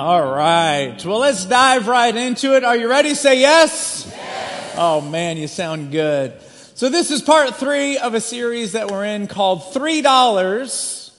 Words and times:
All 0.00 0.24
right. 0.24 0.96
Well, 1.04 1.18
let's 1.18 1.44
dive 1.44 1.86
right 1.86 2.16
into 2.16 2.56
it. 2.56 2.64
Are 2.64 2.74
you 2.74 2.88
ready? 2.88 3.12
Say 3.12 3.38
yes. 3.38 4.06
yes. 4.08 4.74
Oh 4.78 5.02
man, 5.02 5.36
you 5.36 5.46
sound 5.46 5.92
good. 5.92 6.40
So 6.74 6.88
this 6.88 7.10
is 7.10 7.20
part 7.20 7.56
three 7.56 7.98
of 7.98 8.14
a 8.14 8.20
series 8.22 8.72
that 8.72 8.90
we're 8.90 9.04
in 9.04 9.26
called 9.26 9.74
Three 9.74 10.00
Dollars 10.00 11.14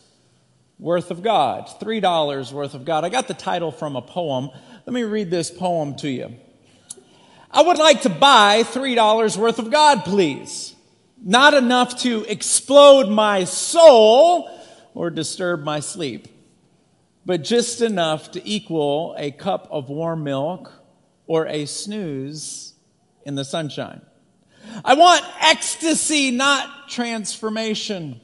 Worth 0.79 1.11
of 1.11 1.21
God. 1.21 1.69
Three 1.79 1.99
Dollars 1.99 2.51
Worth 2.51 2.73
of 2.73 2.83
God. 2.83 3.05
I 3.05 3.09
got 3.09 3.27
the 3.27 3.35
title 3.35 3.71
from 3.71 3.95
a 3.95 4.01
poem. 4.01 4.49
Let 4.87 4.93
me 4.93 5.03
read 5.03 5.29
this 5.29 5.51
poem 5.51 5.93
to 5.97 6.09
you. 6.09 6.35
I 7.51 7.61
would 7.61 7.77
like 7.77 8.01
to 8.01 8.09
buy 8.09 8.63
three 8.63 8.95
dollars 8.95 9.37
worth 9.37 9.59
of 9.59 9.69
God, 9.69 10.05
please. 10.05 10.75
Not 11.23 11.53
enough 11.53 11.99
to 11.99 12.25
explode 12.27 13.09
my 13.09 13.43
soul 13.43 14.49
or 14.95 15.11
disturb 15.11 15.63
my 15.63 15.81
sleep 15.81 16.29
but 17.25 17.43
just 17.43 17.81
enough 17.81 18.31
to 18.31 18.41
equal 18.49 19.15
a 19.17 19.31
cup 19.31 19.67
of 19.71 19.89
warm 19.89 20.23
milk 20.23 20.71
or 21.27 21.47
a 21.47 21.65
snooze 21.65 22.73
in 23.25 23.35
the 23.35 23.45
sunshine. 23.45 24.01
I 24.83 24.95
want 24.95 25.23
ecstasy, 25.39 26.31
not 26.31 26.89
transformation. 26.89 28.19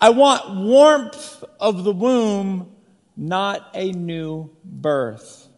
I 0.00 0.10
want 0.10 0.56
warmth 0.56 1.44
of 1.60 1.84
the 1.84 1.92
womb, 1.92 2.72
not 3.16 3.70
a 3.74 3.92
new 3.92 4.50
birth. 4.64 5.48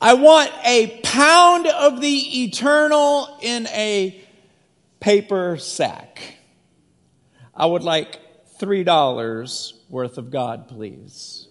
I 0.00 0.14
want 0.14 0.52
a 0.64 1.00
pound 1.02 1.66
of 1.66 2.00
the 2.00 2.44
eternal 2.44 3.38
in 3.42 3.66
a 3.68 4.20
paper 5.00 5.56
sack. 5.56 6.36
I 7.54 7.66
would 7.66 7.82
like 7.82 8.20
$3 8.58 9.72
worth 9.88 10.18
of 10.18 10.30
God, 10.30 10.68
please. 10.68 11.48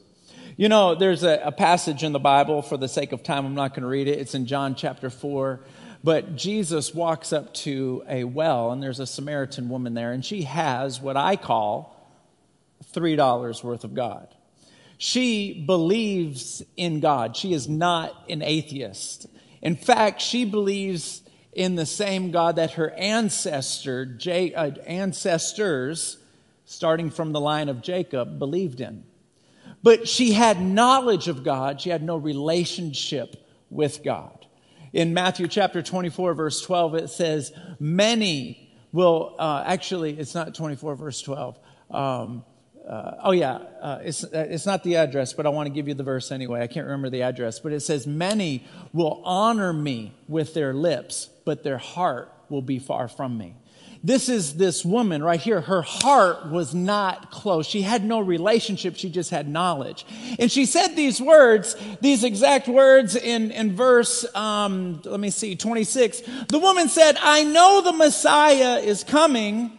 You 0.56 0.70
know, 0.70 0.96
there's 0.96 1.24
a, 1.24 1.40
a, 1.44 1.52
passage 1.52 2.04
in 2.04 2.14
the 2.14 2.20
Bible, 2.20 2.62
for 2.62 2.78
the 2.78 2.88
sake 2.88 3.12
of 3.12 3.24
time, 3.24 3.46
I'm 3.46 3.56
not 3.56 3.72
going 3.72 3.84
to 3.84 3.88
read 3.88 4.08
it. 4.08 4.18
It's 4.20 4.34
in 4.34 4.48
John 4.48 4.76
chapter 4.76 5.10
4. 5.10 5.60
But 6.04 6.36
Jesus 6.36 6.94
walks 6.94 7.34
up 7.34 7.54
to 7.56 8.04
a 8.08 8.24
well, 8.24 8.72
and 8.72 8.82
there's 8.82 9.00
a 9.00 9.06
Samaritan 9.06 9.70
woman 9.70 9.94
there, 9.94 10.12
and 10.12 10.24
she 10.24 10.44
has 10.44 11.02
what 11.02 11.18
I 11.18 11.36
call 11.36 12.12
$3 12.94 13.64
worth 13.64 13.84
of 13.84 13.94
God. 13.94 14.28
She 14.98 15.64
believes 15.66 16.64
in 16.76 17.00
God. 17.00 17.36
She 17.36 17.54
is 17.54 17.70
not 17.70 18.14
an 18.30 18.42
atheist. 18.42 19.28
In 19.62 19.76
fact, 19.76 20.22
she 20.22 20.46
believes 20.46 21.22
in 21.54 21.76
the 21.76 21.86
same 21.86 22.32
God 22.32 22.56
that 22.56 22.72
her 22.72 22.92
ancestor, 22.92 24.06
J, 24.06 24.54
uh, 24.54 24.72
ancestors 24.86 26.18
starting 26.70 27.10
from 27.10 27.32
the 27.32 27.40
line 27.40 27.70
of 27.70 27.82
Jacob, 27.82 28.38
believed 28.38 28.82
in. 28.82 29.04
But 29.82 30.08
she 30.08 30.34
had 30.34 30.62
knowledge 30.62 31.30
of 31.30 31.44
God, 31.44 31.80
she 31.80 31.90
had 31.90 32.04
no 32.04 32.18
relationship 32.18 33.48
with 33.70 34.04
God. 34.04 34.46
In 34.92 35.14
Matthew 35.14 35.48
chapter 35.48 35.82
24, 35.82 36.34
verse 36.34 36.62
12, 36.62 36.96
it 36.96 37.10
says, 37.10 37.54
Many 37.80 38.70
will, 38.92 39.36
uh, 39.40 39.64
actually, 39.66 40.20
it's 40.20 40.36
not 40.36 40.56
24, 40.56 40.96
verse 40.96 41.22
12. 41.22 41.58
Um, 41.90 42.44
uh, 42.86 43.12
oh, 43.24 43.32
yeah, 43.32 43.60
uh, 43.82 44.00
it's, 44.04 44.26
uh, 44.26 44.48
it's 44.50 44.66
not 44.66 44.84
the 44.84 44.98
address, 44.98 45.32
but 45.32 45.46
I 45.46 45.50
want 45.50 45.68
to 45.68 45.74
give 45.74 45.88
you 45.88 45.94
the 45.94 46.04
verse 46.04 46.34
anyway. 46.34 46.62
I 46.62 46.68
can't 46.68 46.86
remember 46.86 47.10
the 47.10 47.22
address, 47.22 47.60
but 47.60 47.72
it 47.72 47.80
says, 47.80 48.06
Many 48.06 48.66
will 48.92 49.22
honor 49.24 49.72
me 49.72 50.14
with 50.28 50.54
their 50.54 50.74
lips, 50.74 51.30
but 51.46 51.64
their 51.64 51.78
heart 51.78 52.34
will 52.50 52.62
be 52.62 52.80
far 52.80 53.08
from 53.08 53.38
me. 53.38 53.56
This 54.04 54.30
is 54.30 54.56
this 54.56 54.86
woman 54.86 55.24
right 55.24 55.40
here. 55.40 55.62
Her 55.62 55.82
heart 55.82 56.50
was 56.50 56.74
not 56.74 57.32
close. 57.32 57.66
She 57.66 57.82
had 57.82 58.04
no 58.04 58.20
relationship. 58.20 58.96
She 58.96 59.10
just 59.10 59.30
had 59.30 59.48
knowledge. 59.48 60.06
And 60.40 60.52
she 60.52 60.66
said 60.66 60.96
these 60.96 61.22
words, 61.22 61.76
these 62.02 62.24
exact 62.24 62.68
words 62.68 63.16
in, 63.16 63.52
in 63.52 63.76
verse, 63.76 64.26
um, 64.36 65.02
let 65.06 65.20
me 65.20 65.30
see, 65.30 65.56
26. 65.56 66.22
The 66.48 66.60
woman 66.60 66.90
said, 66.90 67.18
I 67.22 67.44
know 67.44 67.82
the 67.82 67.94
Messiah 67.94 68.80
is 68.80 69.04
coming, 69.04 69.72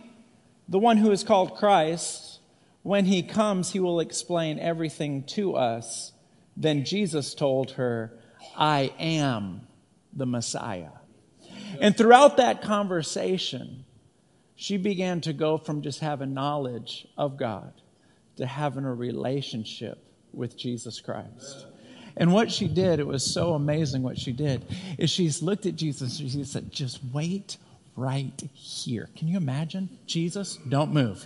the 0.69 0.79
one 0.79 0.97
who 0.97 1.11
is 1.11 1.23
called 1.23 1.57
Christ. 1.57 2.41
When 2.83 3.05
he 3.05 3.23
comes, 3.23 3.73
he 3.73 3.81
will 3.81 4.01
explain 4.01 4.59
everything 4.59 5.25
to 5.25 5.55
us. 5.57 6.13
Then 6.57 6.85
Jesus 6.85 7.35
told 7.35 7.73
her, 7.73 8.19
I 8.57 8.93
am 8.99 9.67
the 10.13 10.27
Messiah. 10.27 10.91
And 11.81 11.97
throughout 11.97 12.39
that 12.39 12.63
conversation, 12.63 13.78
she 14.61 14.77
began 14.77 15.21
to 15.21 15.33
go 15.33 15.57
from 15.57 15.83
just 15.83 16.01
having 16.01 16.35
knowledge 16.35 17.07
of 17.17 17.37
God 17.37 17.73
to 18.39 18.45
having 18.45 18.85
a 18.85 18.93
relationship 18.93 20.03
with 20.33 20.57
Jesus 20.59 21.01
Christ. 21.01 21.65
And 22.17 22.33
what 22.33 22.51
she 22.51 22.67
did, 22.67 22.99
it 22.99 23.07
was 23.07 23.23
so 23.23 23.55
amazing 23.55 24.03
what 24.03 24.19
she 24.19 24.33
did, 24.33 24.65
is 24.99 25.11
she's 25.11 25.43
looked 25.43 25.67
at 25.67 25.77
Jesus 25.77 26.19
and 26.19 26.29
she 26.29 26.43
said, 26.43 26.73
just 26.73 26.99
wait 27.13 27.57
right 27.95 28.33
here. 28.53 29.09
Can 29.17 29.29
you 29.29 29.37
imagine? 29.37 29.97
Jesus, 30.07 30.59
don't 30.69 30.93
move. 30.93 31.25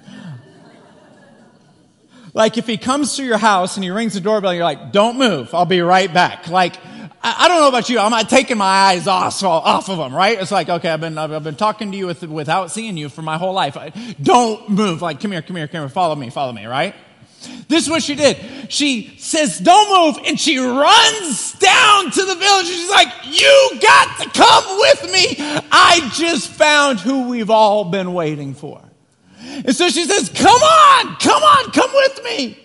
like 2.35 2.59
if 2.59 2.67
he 2.67 2.77
comes 2.77 3.17
to 3.17 3.25
your 3.25 3.39
house 3.39 3.79
and 3.79 3.85
he 3.85 3.91
rings 3.91 4.13
the 4.13 4.21
doorbell, 4.21 4.53
you're 4.53 4.63
like, 4.63 4.93
don't 4.93 5.17
move. 5.17 5.55
I'll 5.55 5.65
be 5.65 5.81
right 5.81 6.13
back. 6.13 6.49
Like, 6.49 6.77
I, 7.25 7.47
don't 7.47 7.61
know 7.61 7.69
about 7.69 7.89
you. 7.89 8.01
I'm 8.01 8.11
not 8.11 8.29
taking 8.29 8.59
my 8.59 8.65
eyes 8.65 9.07
off, 9.07 9.43
off 9.45 9.89
of 9.89 9.99
them, 9.99 10.15
right? 10.15 10.41
It's 10.41 10.51
like, 10.51 10.69
okay, 10.69 10.91
I've 10.91 11.01
been, 11.01 11.17
I've 11.17 11.45
been 11.45 11.55
talking 11.55 11.93
to 11.93 11.97
you 11.97 12.07
with, 12.07 12.23
without 12.25 12.73
seeing 12.73 12.97
you 12.97 13.09
for 13.09 13.23
my 13.23 13.39
whole 13.39 13.53
life. 13.53 13.77
Don't 14.21 14.69
move. 14.69 15.03
Like, 15.03 15.21
come 15.21 15.31
here, 15.31 15.43
come 15.43 15.57
here, 15.57 15.69
come 15.69 15.83
here. 15.83 15.89
Follow 15.89 16.17
me, 16.17 16.31
follow 16.31 16.53
me, 16.53 16.67
right? 16.67 16.95
This 17.69 17.85
is 17.85 17.91
what 17.91 18.03
she 18.03 18.15
did. 18.15 18.39
She 18.73 19.15
says, 19.19 19.59
don't 19.59 20.17
move. 20.17 20.25
And 20.27 20.39
she 20.39 20.59
runs 20.59 21.53
down 21.55 22.11
to 22.11 22.25
the 22.25 22.35
village. 22.35 22.67
She's 22.67 22.91
like, 22.91 23.09
you 23.25 23.79
got 23.81 24.21
to 24.21 24.31
come 24.31 24.79
with 24.79 25.13
me. 25.13 25.37
I 25.71 26.11
just 26.15 26.49
found 26.49 27.01
who 27.01 27.29
we've 27.29 27.51
all 27.51 27.85
been 27.85 28.15
waiting 28.15 28.55
for. 28.55 28.83
And 29.41 29.75
so 29.75 29.89
she 29.89 30.05
says, 30.05 30.29
come 30.29 30.61
on, 30.61 31.17
come 31.17 31.43
on, 31.43 31.71
come 31.73 31.91
with 31.93 32.25
me. 32.25 32.59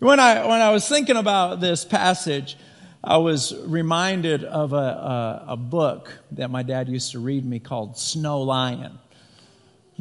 When 0.00 0.18
I, 0.18 0.46
when 0.46 0.60
I 0.60 0.70
was 0.70 0.88
thinking 0.88 1.16
about 1.16 1.60
this 1.60 1.84
passage, 1.84 2.56
I 3.02 3.16
was 3.16 3.56
reminded 3.64 4.44
of 4.44 4.74
a, 4.74 4.76
a, 4.76 5.44
a, 5.48 5.56
book 5.56 6.12
that 6.32 6.50
my 6.50 6.62
dad 6.62 6.86
used 6.88 7.12
to 7.12 7.18
read 7.18 7.46
me 7.46 7.58
called 7.58 7.96
Snow 7.96 8.42
Lion 8.42 8.98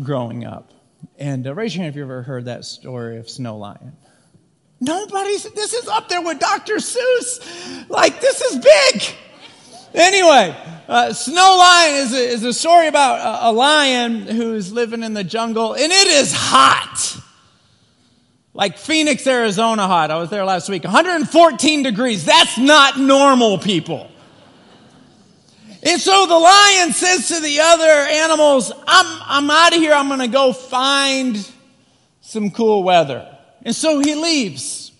growing 0.03 0.45
up. 0.45 0.71
And 1.17 1.47
uh, 1.47 1.55
raise 1.55 1.73
your 1.73 1.83
hand 1.83 1.93
if 1.93 1.97
you've 1.97 2.09
ever 2.09 2.23
heard 2.23 2.45
that 2.45 2.65
story 2.65 3.17
of 3.17 3.29
Snow 3.29 3.57
Lion. 3.57 3.93
Nobody's, 4.81 5.43
this 5.51 5.73
is 5.73 5.87
up 5.87 6.09
there 6.09 6.21
with 6.21 6.39
Dr. 6.39 6.75
Seuss. 6.75 7.89
Like, 7.89 8.19
this 8.19 8.41
is 8.41 8.57
big. 8.57 9.03
Anyway, 9.93 10.55
uh, 10.89 11.13
Snow 11.13 11.55
Lion 11.57 11.95
is 11.95 12.13
a, 12.13 12.17
is 12.17 12.43
a 12.43 12.53
story 12.53 12.87
about 12.87 13.19
a, 13.19 13.49
a 13.49 13.51
lion 13.51 14.23
who's 14.23 14.73
living 14.73 15.03
in 15.03 15.13
the 15.13 15.23
jungle, 15.23 15.73
and 15.73 15.91
it 15.91 16.07
is 16.07 16.33
hot 16.33 17.17
like 18.53 18.77
Phoenix, 18.77 19.25
Arizona 19.27 19.87
hot. 19.87 20.11
I 20.11 20.17
was 20.17 20.29
there 20.29 20.43
last 20.43 20.69
week. 20.69 20.83
114 20.83 21.83
degrees. 21.83 22.25
That's 22.25 22.57
not 22.57 22.99
normal, 22.99 23.57
people. 23.57 24.09
And 25.81 26.01
so 26.01 26.25
the 26.25 26.37
lion 26.37 26.91
says 26.91 27.29
to 27.29 27.39
the 27.39 27.59
other 27.61 27.85
animals, 27.85 28.71
I'm, 28.87 29.21
I'm 29.25 29.49
out 29.49 29.73
of 29.73 29.79
here. 29.79 29.93
I'm 29.93 30.07
going 30.07 30.19
to 30.19 30.27
go 30.27 30.51
find 30.51 31.49
some 32.21 32.51
cool 32.51 32.83
weather. 32.83 33.37
And 33.63 33.75
so 33.75 33.99
he 33.99 34.15
leaves. 34.15 34.91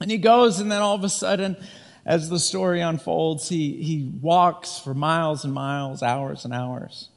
And 0.00 0.10
he 0.10 0.18
goes, 0.18 0.60
and 0.60 0.70
then 0.70 0.82
all 0.82 0.94
of 0.94 1.02
a 1.02 1.08
sudden, 1.08 1.56
as 2.04 2.28
the 2.28 2.38
story 2.38 2.82
unfolds, 2.82 3.48
he, 3.48 3.82
he 3.82 4.12
walks 4.20 4.78
for 4.78 4.94
miles 4.94 5.44
and 5.44 5.52
miles, 5.52 6.02
hours 6.02 6.44
and 6.44 6.54
hours. 6.54 7.08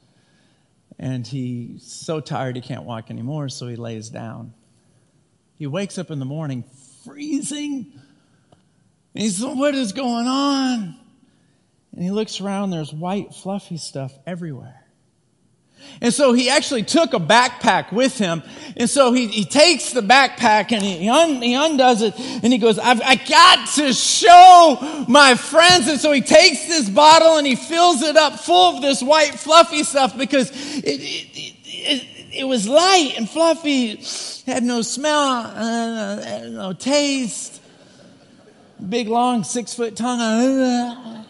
And 0.98 1.26
he's 1.26 1.84
so 1.84 2.20
tired 2.20 2.56
he 2.56 2.62
can't 2.62 2.84
walk 2.84 3.10
anymore, 3.10 3.48
so 3.50 3.68
he 3.68 3.76
lays 3.76 4.08
down. 4.08 4.52
He 5.60 5.66
wakes 5.66 5.98
up 5.98 6.10
in 6.10 6.18
the 6.18 6.24
morning 6.24 6.64
freezing. 7.04 7.92
And 9.14 9.22
he's 9.22 9.42
like, 9.42 9.58
What 9.58 9.74
is 9.74 9.92
going 9.92 10.26
on? 10.26 10.96
And 11.92 12.02
he 12.02 12.10
looks 12.10 12.40
around, 12.40 12.70
there's 12.70 12.94
white, 12.94 13.34
fluffy 13.34 13.76
stuff 13.76 14.10
everywhere. 14.26 14.86
And 16.00 16.14
so 16.14 16.32
he 16.32 16.48
actually 16.48 16.84
took 16.84 17.12
a 17.12 17.18
backpack 17.18 17.92
with 17.92 18.16
him. 18.16 18.42
And 18.74 18.88
so 18.88 19.12
he, 19.12 19.26
he 19.26 19.44
takes 19.44 19.92
the 19.92 20.00
backpack 20.00 20.72
and 20.72 20.82
he, 20.82 20.96
he, 20.96 21.08
un, 21.10 21.42
he 21.42 21.52
undoes 21.52 22.00
it 22.00 22.18
and 22.18 22.50
he 22.50 22.58
goes, 22.58 22.78
I've 22.78 23.02
I 23.02 23.16
got 23.16 23.68
to 23.74 23.92
show 23.92 25.04
my 25.08 25.34
friends. 25.34 25.88
And 25.88 26.00
so 26.00 26.10
he 26.10 26.22
takes 26.22 26.66
this 26.68 26.88
bottle 26.88 27.36
and 27.36 27.46
he 27.46 27.54
fills 27.54 28.00
it 28.00 28.16
up 28.16 28.40
full 28.40 28.76
of 28.76 28.82
this 28.82 29.02
white, 29.02 29.34
fluffy 29.34 29.82
stuff 29.82 30.16
because 30.16 30.50
it, 30.78 30.86
it, 30.86 31.54
it, 31.66 32.19
it 32.32 32.44
was 32.44 32.68
light 32.68 33.14
and 33.16 33.28
fluffy 33.28 33.96
had 34.46 34.62
no 34.62 34.82
smell, 34.82 35.46
uh, 35.46 36.48
no 36.48 36.72
taste. 36.72 37.60
Big, 38.88 39.08
long, 39.08 39.44
six 39.44 39.74
foot 39.74 39.94
tongue. 39.96 40.20
Uh, 40.20 41.24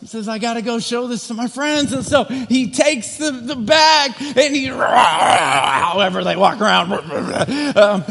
he 0.00 0.06
says, 0.06 0.28
I 0.28 0.38
got 0.38 0.54
to 0.54 0.62
go 0.62 0.78
show 0.78 1.06
this 1.06 1.28
to 1.28 1.34
my 1.34 1.48
friends. 1.48 1.92
And 1.92 2.04
so 2.04 2.24
he 2.24 2.70
takes 2.70 3.16
the, 3.16 3.30
the 3.30 3.56
bag 3.56 4.12
and 4.20 4.54
he, 4.54 4.66
however 4.66 6.22
they 6.24 6.36
walk 6.36 6.60
around, 6.60 6.92
um, 6.92 8.04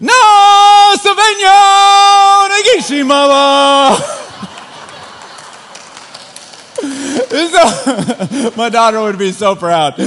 No, 0.00 0.94
Savenyo 0.98 2.48
Nagishimama. 2.48 4.30
So, 7.28 8.52
my 8.56 8.68
daughter 8.68 9.00
would 9.00 9.18
be 9.18 9.32
so 9.32 9.54
proud. 9.54 9.98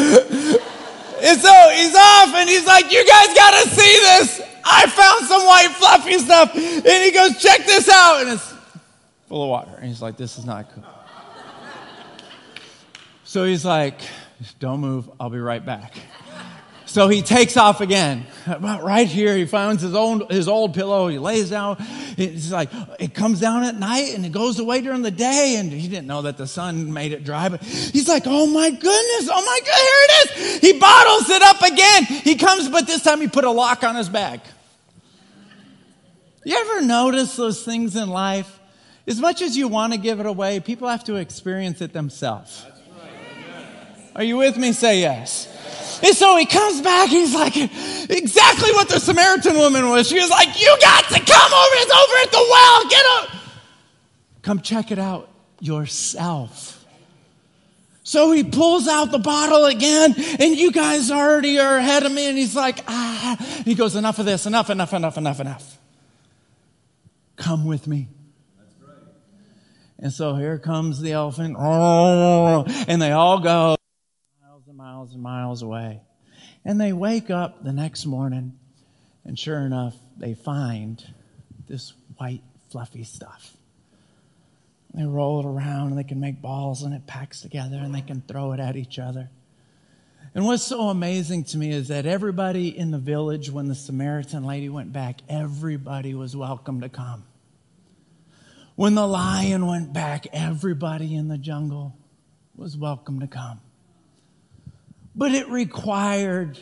And 1.25 1.41
so 1.41 1.69
he's 1.73 1.95
off 1.95 2.35
and 2.35 2.47
he's 2.47 2.65
like, 2.65 2.91
You 2.91 3.05
guys 3.05 3.27
gotta 3.35 3.69
see 3.69 3.99
this. 3.99 4.41
I 4.63 4.87
found 4.87 5.25
some 5.25 5.45
white 5.45 5.69
fluffy 5.71 6.19
stuff. 6.19 6.53
And 6.55 7.03
he 7.03 7.11
goes, 7.11 7.41
Check 7.41 7.65
this 7.65 7.89
out. 7.89 8.21
And 8.21 8.29
it's 8.31 8.53
full 9.27 9.43
of 9.43 9.49
water. 9.49 9.75
And 9.77 9.85
he's 9.85 10.01
like, 10.01 10.17
This 10.17 10.37
is 10.37 10.45
not 10.45 10.71
cool. 10.73 10.83
So 13.23 13.43
he's 13.45 13.65
like, 13.65 13.99
Don't 14.59 14.81
move. 14.81 15.09
I'll 15.19 15.29
be 15.29 15.39
right 15.39 15.65
back. 15.65 15.93
So 16.95 17.09
he 17.09 17.21
takes 17.21 17.57
off 17.57 17.81
again. 17.81 18.25
About 18.47 18.81
right 18.81 19.05
here, 19.05 19.35
he 19.35 19.43
finds 19.43 19.81
his 19.81 19.93
own 19.93 20.29
his 20.29 20.47
old 20.47 20.73
pillow. 20.73 21.09
He 21.09 21.19
lays 21.19 21.49
down. 21.49 21.75
It's 22.15 22.51
like 22.51 22.69
it 23.01 23.13
comes 23.13 23.41
down 23.41 23.63
at 23.65 23.75
night 23.75 24.15
and 24.15 24.25
it 24.25 24.31
goes 24.31 24.59
away 24.59 24.79
during 24.79 25.01
the 25.01 25.11
day. 25.11 25.57
And 25.57 25.73
he 25.73 25.89
didn't 25.89 26.07
know 26.07 26.21
that 26.21 26.37
the 26.37 26.47
sun 26.47 26.93
made 26.93 27.11
it 27.11 27.25
dry. 27.25 27.49
But 27.49 27.63
he's 27.63 28.07
like, 28.07 28.23
"Oh 28.25 28.47
my 28.47 28.69
goodness! 28.69 29.29
Oh 29.29 29.45
my 29.45 29.59
god! 29.65 29.75
Here 29.75 30.03
it 30.05 30.53
is!" 30.55 30.59
He 30.61 30.79
bottles 30.79 31.29
it 31.29 31.41
up 31.41 31.61
again. 31.63 32.05
He 32.05 32.35
comes, 32.35 32.69
but 32.69 32.87
this 32.87 33.03
time 33.03 33.19
he 33.19 33.27
put 33.27 33.43
a 33.43 33.51
lock 33.51 33.83
on 33.83 33.97
his 33.97 34.07
bag. 34.07 34.39
You 36.45 36.55
ever 36.55 36.81
notice 36.81 37.35
those 37.35 37.61
things 37.65 37.97
in 37.97 38.07
life? 38.07 38.57
As 39.05 39.19
much 39.19 39.41
as 39.41 39.57
you 39.57 39.67
want 39.67 39.91
to 39.91 39.99
give 39.99 40.21
it 40.21 40.25
away, 40.27 40.61
people 40.61 40.87
have 40.87 41.03
to 41.03 41.15
experience 41.17 41.81
it 41.81 41.91
themselves. 41.91 42.65
Are 44.15 44.23
you 44.23 44.37
with 44.37 44.55
me? 44.55 44.71
Say 44.71 45.01
yes. 45.01 45.51
And 46.03 46.15
so 46.15 46.37
he 46.37 46.45
comes 46.45 46.81
back. 46.81 47.09
He's 47.09 47.33
like, 47.33 47.55
exactly 47.55 48.71
what 48.71 48.89
the 48.89 48.99
Samaritan 48.99 49.57
woman 49.57 49.89
was. 49.89 50.07
She 50.07 50.19
was 50.19 50.29
like, 50.29 50.59
You 50.59 50.77
got 50.81 51.03
to 51.05 51.19
come 51.19 51.53
over. 51.53 51.75
It's 51.75 51.91
over 51.91 52.17
at 52.23 52.31
the 52.31 52.47
well. 52.49 52.89
Get 52.89 53.05
up. 53.05 53.29
Come 54.41 54.61
check 54.61 54.91
it 54.91 54.99
out 54.99 55.29
yourself. 55.59 56.85
So 58.03 58.31
he 58.31 58.43
pulls 58.43 58.87
out 58.87 59.11
the 59.11 59.17
bottle 59.17 59.65
again, 59.65 60.13
and 60.39 60.55
you 60.55 60.71
guys 60.71 61.09
already 61.09 61.57
are 61.57 61.77
ahead 61.77 62.05
of 62.05 62.11
me. 62.11 62.27
And 62.27 62.37
he's 62.37 62.55
like, 62.55 62.83
Ah. 62.87 63.35
He 63.65 63.73
goes, 63.73 63.95
Enough 63.95 64.19
of 64.19 64.25
this. 64.25 64.45
Enough, 64.45 64.69
enough, 64.69 64.93
enough, 64.93 65.17
enough, 65.17 65.39
enough. 65.39 65.77
Come 67.35 67.65
with 67.65 67.87
me. 67.87 68.07
And 69.97 70.11
so 70.11 70.35
here 70.35 70.59
comes 70.59 70.99
the 70.99 71.13
elephant, 71.13 71.57
and 71.57 73.01
they 73.01 73.11
all 73.11 73.39
go 73.39 73.75
miles 75.05 75.13
and 75.13 75.23
miles 75.23 75.61
away. 75.61 76.01
And 76.63 76.81
they 76.81 76.93
wake 76.93 77.29
up 77.29 77.63
the 77.63 77.73
next 77.73 78.05
morning, 78.05 78.57
and 79.23 79.37
sure 79.37 79.59
enough, 79.59 79.95
they 80.17 80.33
find 80.33 81.03
this 81.67 81.93
white, 82.17 82.41
fluffy 82.71 83.03
stuff. 83.03 83.55
They 84.93 85.03
roll 85.03 85.41
it 85.41 85.45
around, 85.45 85.89
and 85.89 85.97
they 85.97 86.03
can 86.03 86.19
make 86.19 86.41
balls, 86.41 86.81
and 86.81 86.93
it 86.93 87.05
packs 87.05 87.41
together, 87.41 87.77
and 87.77 87.93
they 87.93 88.01
can 88.01 88.21
throw 88.21 88.53
it 88.53 88.59
at 88.59 88.75
each 88.75 88.97
other. 88.97 89.29
And 90.33 90.45
what's 90.45 90.63
so 90.63 90.89
amazing 90.89 91.43
to 91.45 91.57
me 91.57 91.71
is 91.71 91.89
that 91.89 92.05
everybody 92.05 92.75
in 92.75 92.91
the 92.91 92.97
village, 92.97 93.51
when 93.51 93.67
the 93.67 93.75
Samaritan 93.75 94.43
lady 94.43 94.69
went 94.69 94.91
back, 94.91 95.21
everybody 95.29 96.13
was 96.15 96.35
welcome 96.35 96.81
to 96.81 96.89
come. 96.89 97.25
When 98.75 98.95
the 98.95 99.07
lion 99.07 99.67
went 99.67 99.93
back, 99.93 100.27
everybody 100.33 101.15
in 101.15 101.27
the 101.27 101.37
jungle 101.37 101.95
was 102.55 102.75
welcome 102.75 103.19
to 103.19 103.27
come. 103.27 103.61
But 105.15 105.31
it 105.31 105.47
required 105.49 106.59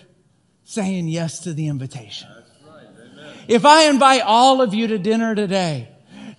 saying 0.64 1.08
yes 1.08 1.40
to 1.42 1.54
the 1.54 1.68
invitation. 1.68 2.30
If 3.48 3.66
I 3.66 3.90
invite 3.90 4.22
all 4.22 4.62
of 4.62 4.74
you 4.74 4.88
to 4.88 4.98
dinner 4.98 5.36
today, 5.36 5.90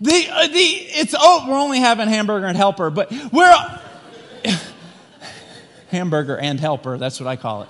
the, 0.00 0.28
uh, 0.30 0.46
the, 0.48 0.58
it's, 0.58 1.14
oh, 1.18 1.46
we're 1.48 1.58
only 1.58 1.78
having 1.78 2.08
hamburger 2.08 2.46
and 2.46 2.56
helper, 2.56 2.90
but 2.90 3.12
we're, 3.32 3.80
hamburger 5.88 6.38
and 6.38 6.58
helper, 6.58 6.98
that's 6.98 7.20
what 7.20 7.26
I 7.26 7.36
call 7.36 7.62
it. 7.62 7.68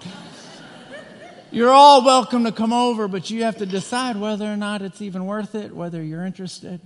You're 1.50 1.70
all 1.70 2.04
welcome 2.04 2.44
to 2.44 2.52
come 2.52 2.72
over, 2.72 3.06
but 3.06 3.30
you 3.30 3.44
have 3.44 3.58
to 3.58 3.66
decide 3.66 4.16
whether 4.16 4.44
or 4.44 4.56
not 4.56 4.82
it's 4.82 5.00
even 5.00 5.26
worth 5.26 5.54
it, 5.54 5.72
whether 5.72 6.02
you're 6.02 6.24
interested. 6.24 6.80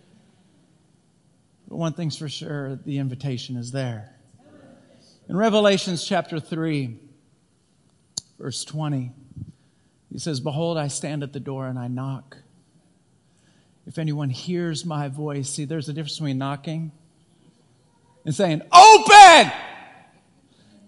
But 1.69 1.77
one 1.77 1.93
thing's 1.93 2.17
for 2.19 2.29
sure 2.29 2.77
the 2.77 2.99
invitation 2.99 3.57
is 3.57 3.73
there. 3.73 4.15
In 5.29 5.37
Revelations 5.37 6.05
chapter 6.05 6.41
3, 6.41 6.99
Verse 8.39 8.65
20, 8.65 9.13
he 10.13 10.19
says, 10.19 10.41
Behold, 10.41 10.79
I 10.79 10.89
stand 10.89 11.23
at 11.23 11.33
the 11.33 11.41
door 11.41 11.67
and 11.67 11.79
I 11.79 11.89
knock. 11.89 12.37
If 13.87 13.99
anyone 13.99 14.31
hears 14.31 14.85
my 14.85 15.09
voice, 15.09 15.51
see, 15.51 15.65
there's 15.65 15.89
a 15.89 15.93
difference 15.93 16.19
between 16.19 16.39
knocking 16.39 16.93
and 18.25 18.35
saying, 18.35 18.63
Open! 18.73 19.53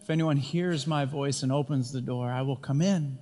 If 0.02 0.10
anyone 0.10 0.36
hears 0.36 0.86
my 0.86 1.04
voice 1.04 1.42
and 1.42 1.50
opens 1.50 1.92
the 1.92 2.00
door, 2.00 2.30
I 2.30 2.42
will 2.42 2.56
come 2.56 2.82
in 2.82 3.18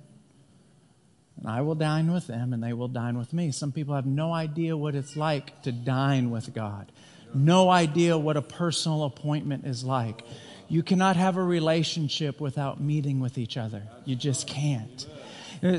and 1.37 1.47
I 1.47 1.61
will 1.61 1.75
dine 1.75 2.11
with 2.11 2.27
them 2.27 2.51
and 2.51 2.61
they 2.61 2.73
will 2.73 2.87
dine 2.87 3.17
with 3.17 3.31
me. 3.31 3.51
Some 3.51 3.71
people 3.71 3.95
have 3.95 4.05
no 4.05 4.33
idea 4.33 4.75
what 4.75 4.95
it's 4.95 5.15
like 5.15 5.61
to 5.63 5.71
dine 5.71 6.29
with 6.31 6.53
God, 6.53 6.91
no 7.33 7.69
idea 7.69 8.17
what 8.17 8.37
a 8.37 8.41
personal 8.41 9.05
appointment 9.05 9.65
is 9.65 9.83
like. 9.83 10.23
You 10.69 10.83
cannot 10.83 11.15
have 11.15 11.35
a 11.35 11.43
relationship 11.43 12.39
without 12.39 12.79
meeting 12.79 13.19
with 13.19 13.37
each 13.37 13.57
other. 13.57 13.83
You 14.05 14.15
just 14.15 14.47
can't. 14.47 15.07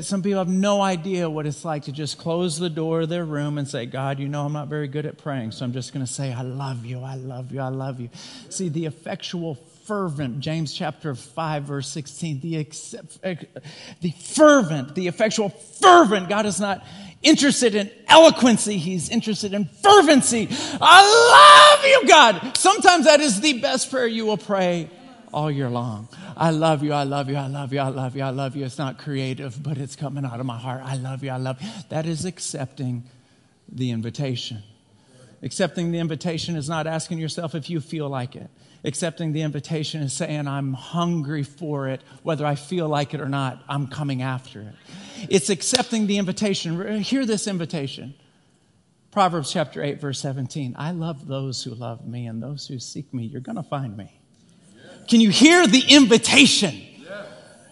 Some 0.01 0.21
people 0.21 0.37
have 0.37 0.47
no 0.47 0.81
idea 0.81 1.27
what 1.27 1.47
it's 1.47 1.65
like 1.65 1.85
to 1.85 1.91
just 1.91 2.19
close 2.19 2.59
the 2.59 2.69
door 2.69 3.01
of 3.01 3.09
their 3.09 3.25
room 3.25 3.57
and 3.57 3.67
say, 3.67 3.87
God, 3.87 4.19
you 4.19 4.27
know 4.27 4.45
I'm 4.45 4.53
not 4.53 4.67
very 4.67 4.87
good 4.87 5.07
at 5.07 5.17
praying, 5.17 5.51
so 5.51 5.65
I'm 5.65 5.73
just 5.73 5.91
going 5.91 6.05
to 6.05 6.11
say, 6.11 6.31
I 6.31 6.43
love 6.43 6.85
you, 6.85 7.01
I 7.01 7.15
love 7.15 7.51
you, 7.51 7.61
I 7.61 7.69
love 7.69 7.99
you. 7.99 8.09
See, 8.49 8.69
the 8.69 8.85
effectual, 8.85 9.57
fervent, 9.85 10.39
James 10.39 10.73
chapter 10.73 11.15
5, 11.15 11.63
verse 11.63 11.87
16, 11.89 12.39
the, 12.39 12.63
the 14.01 14.11
fervent, 14.11 14.95
the 14.95 15.07
effectual, 15.07 15.49
fervent, 15.49 16.29
God 16.29 16.45
is 16.45 16.59
not 16.59 16.85
interested 17.21 17.75
in 17.75 17.91
eloquency, 18.07 18.77
He's 18.77 19.09
interested 19.09 19.53
in 19.53 19.65
fervency. 19.65 20.47
I 20.81 21.75
love 21.75 21.85
you, 21.85 22.07
God. 22.07 22.57
Sometimes 22.57 23.05
that 23.05 23.19
is 23.19 23.41
the 23.41 23.59
best 23.59 23.91
prayer 23.91 24.07
you 24.07 24.25
will 24.25 24.37
pray 24.37 24.89
all 25.33 25.49
year 25.49 25.69
long. 25.69 26.07
I 26.35 26.51
love 26.51 26.83
you, 26.83 26.93
I 26.93 27.03
love 27.03 27.29
you, 27.29 27.35
I 27.35 27.47
love 27.47 27.73
you, 27.73 27.79
I 27.79 27.89
love 27.89 28.15
you, 28.15 28.23
I 28.23 28.29
love 28.29 28.55
you. 28.55 28.65
It's 28.65 28.77
not 28.77 28.97
creative, 28.97 29.61
but 29.61 29.77
it's 29.77 29.95
coming 29.95 30.25
out 30.25 30.39
of 30.39 30.45
my 30.45 30.57
heart. 30.57 30.81
I 30.83 30.95
love 30.95 31.23
you, 31.23 31.31
I 31.31 31.37
love 31.37 31.61
you. 31.61 31.69
That 31.89 32.05
is 32.05 32.25
accepting 32.25 33.03
the 33.71 33.91
invitation. 33.91 34.63
Accepting 35.43 35.91
the 35.91 35.99
invitation 35.99 36.55
is 36.55 36.69
not 36.69 36.85
asking 36.85 37.17
yourself 37.17 37.55
if 37.55 37.69
you 37.69 37.79
feel 37.81 38.09
like 38.09 38.35
it. 38.35 38.49
Accepting 38.83 39.31
the 39.31 39.41
invitation 39.41 40.01
and 40.01 40.11
saying, 40.11 40.47
I'm 40.47 40.73
hungry 40.73 41.43
for 41.43 41.87
it, 41.87 42.01
whether 42.23 42.45
I 42.45 42.55
feel 42.55 42.89
like 42.89 43.13
it 43.13 43.21
or 43.21 43.29
not, 43.29 43.63
I'm 43.69 43.87
coming 43.87 44.23
after 44.23 44.61
it. 44.61 44.73
It's 45.29 45.51
accepting 45.51 46.07
the 46.07 46.17
invitation. 46.17 46.99
Hear 47.01 47.25
this 47.25 47.47
invitation. 47.47 48.15
Proverbs 49.11 49.51
chapter 49.51 49.83
8, 49.83 50.01
verse 50.01 50.19
17. 50.19 50.75
I 50.79 50.91
love 50.91 51.27
those 51.27 51.63
who 51.63 51.75
love 51.75 52.07
me, 52.07 52.25
and 52.25 52.41
those 52.41 52.65
who 52.65 52.79
seek 52.79 53.13
me, 53.13 53.25
you're 53.25 53.41
going 53.41 53.57
to 53.57 53.63
find 53.63 53.95
me. 53.95 54.19
Can 55.07 55.19
you 55.21 55.29
hear 55.29 55.67
the 55.67 55.83
invitation? 55.87 56.81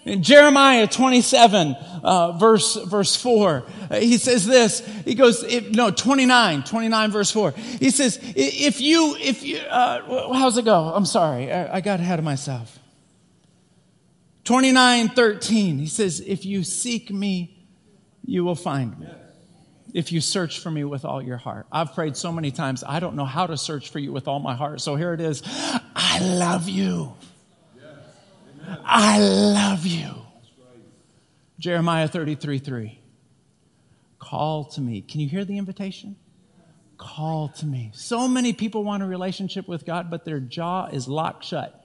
In 0.06 0.24
Jeremiah 0.24 0.88
27, 0.88 1.75
uh, 2.03 2.32
verse, 2.34 2.75
verse 2.75 3.15
4, 3.15 3.63
uh, 3.91 3.96
he 4.00 4.18
says 4.18 4.46
this. 4.46 4.79
He 5.03 5.13
goes, 5.13 5.44
if, 5.44 5.70
no, 5.72 5.91
29, 5.91 6.63
29, 6.63 7.12
verse 7.12 7.32
4. 7.32 7.51
He 7.51 7.89
says, 7.89 8.20
if 8.36 8.79
you, 8.79 9.15
if 9.20 9.44
you, 9.44 9.58
uh, 9.58 10.34
how's 10.34 10.58
it 10.58 10.65
go? 10.65 10.94
I'm 10.94 11.06
sorry. 11.06 11.51
I, 11.51 11.77
I 11.77 11.82
got 11.82 12.00
ahead 12.00 12.18
of 12.18 12.25
myself. 12.25 12.79
29, 14.46 15.10
13. 15.10 15.77
He 15.77 15.88
says, 15.88 16.22
if 16.22 16.46
you 16.46 16.63
seek 16.63 17.12
me, 17.12 17.68
you 18.25 18.44
will 18.44 18.56
find 18.56 18.98
me. 19.00 19.08
If 19.94 20.12
you 20.12 20.22
search 20.22 20.60
for 20.60 20.72
me 20.72 20.84
with 20.84 21.03
all 21.03 21.22
your 21.22 21.38
heart. 21.38 21.65
I've 21.72 21.94
prayed 21.94 22.15
so 22.15 22.32
many 22.32 22.51
times, 22.51 22.84
I 22.88 23.00
don't 23.00 23.15
know 23.15 23.25
how 23.25 23.48
to 23.48 23.58
search 23.58 23.89
for 23.89 24.00
you 24.00 24.13
with 24.13 24.27
all 24.27 24.39
my 24.39 24.56
heart. 24.56 24.82
So 24.82 24.96
here 24.96 25.13
it 25.13 25.22
is. 25.22 25.44
I 25.96 26.20
love 26.20 26.70
you. 26.70 27.13
I 28.86 29.20
love 29.20 29.86
you. 29.86 30.10
Jeremiah 31.60 32.08
33 32.08 32.60
3. 32.60 33.00
Call 34.18 34.66
to 34.66 34.82
me. 34.82 35.02
Can 35.02 35.22
you 35.22 35.28
hear 35.28 35.46
the 35.46 35.58
invitation? 35.58 36.16
Call 36.98 37.50
to 37.50 37.66
me. 37.66 37.92
So 37.94 38.28
many 38.28 38.54
people 38.54 38.84
want 38.84 39.04
a 39.04 39.06
relationship 39.06 39.68
with 39.68 39.86
God, 39.86 40.10
but 40.10 40.26
their 40.26 40.40
jaw 40.40 40.88
is 40.88 41.08
locked 41.08 41.46
shut. 41.46 41.76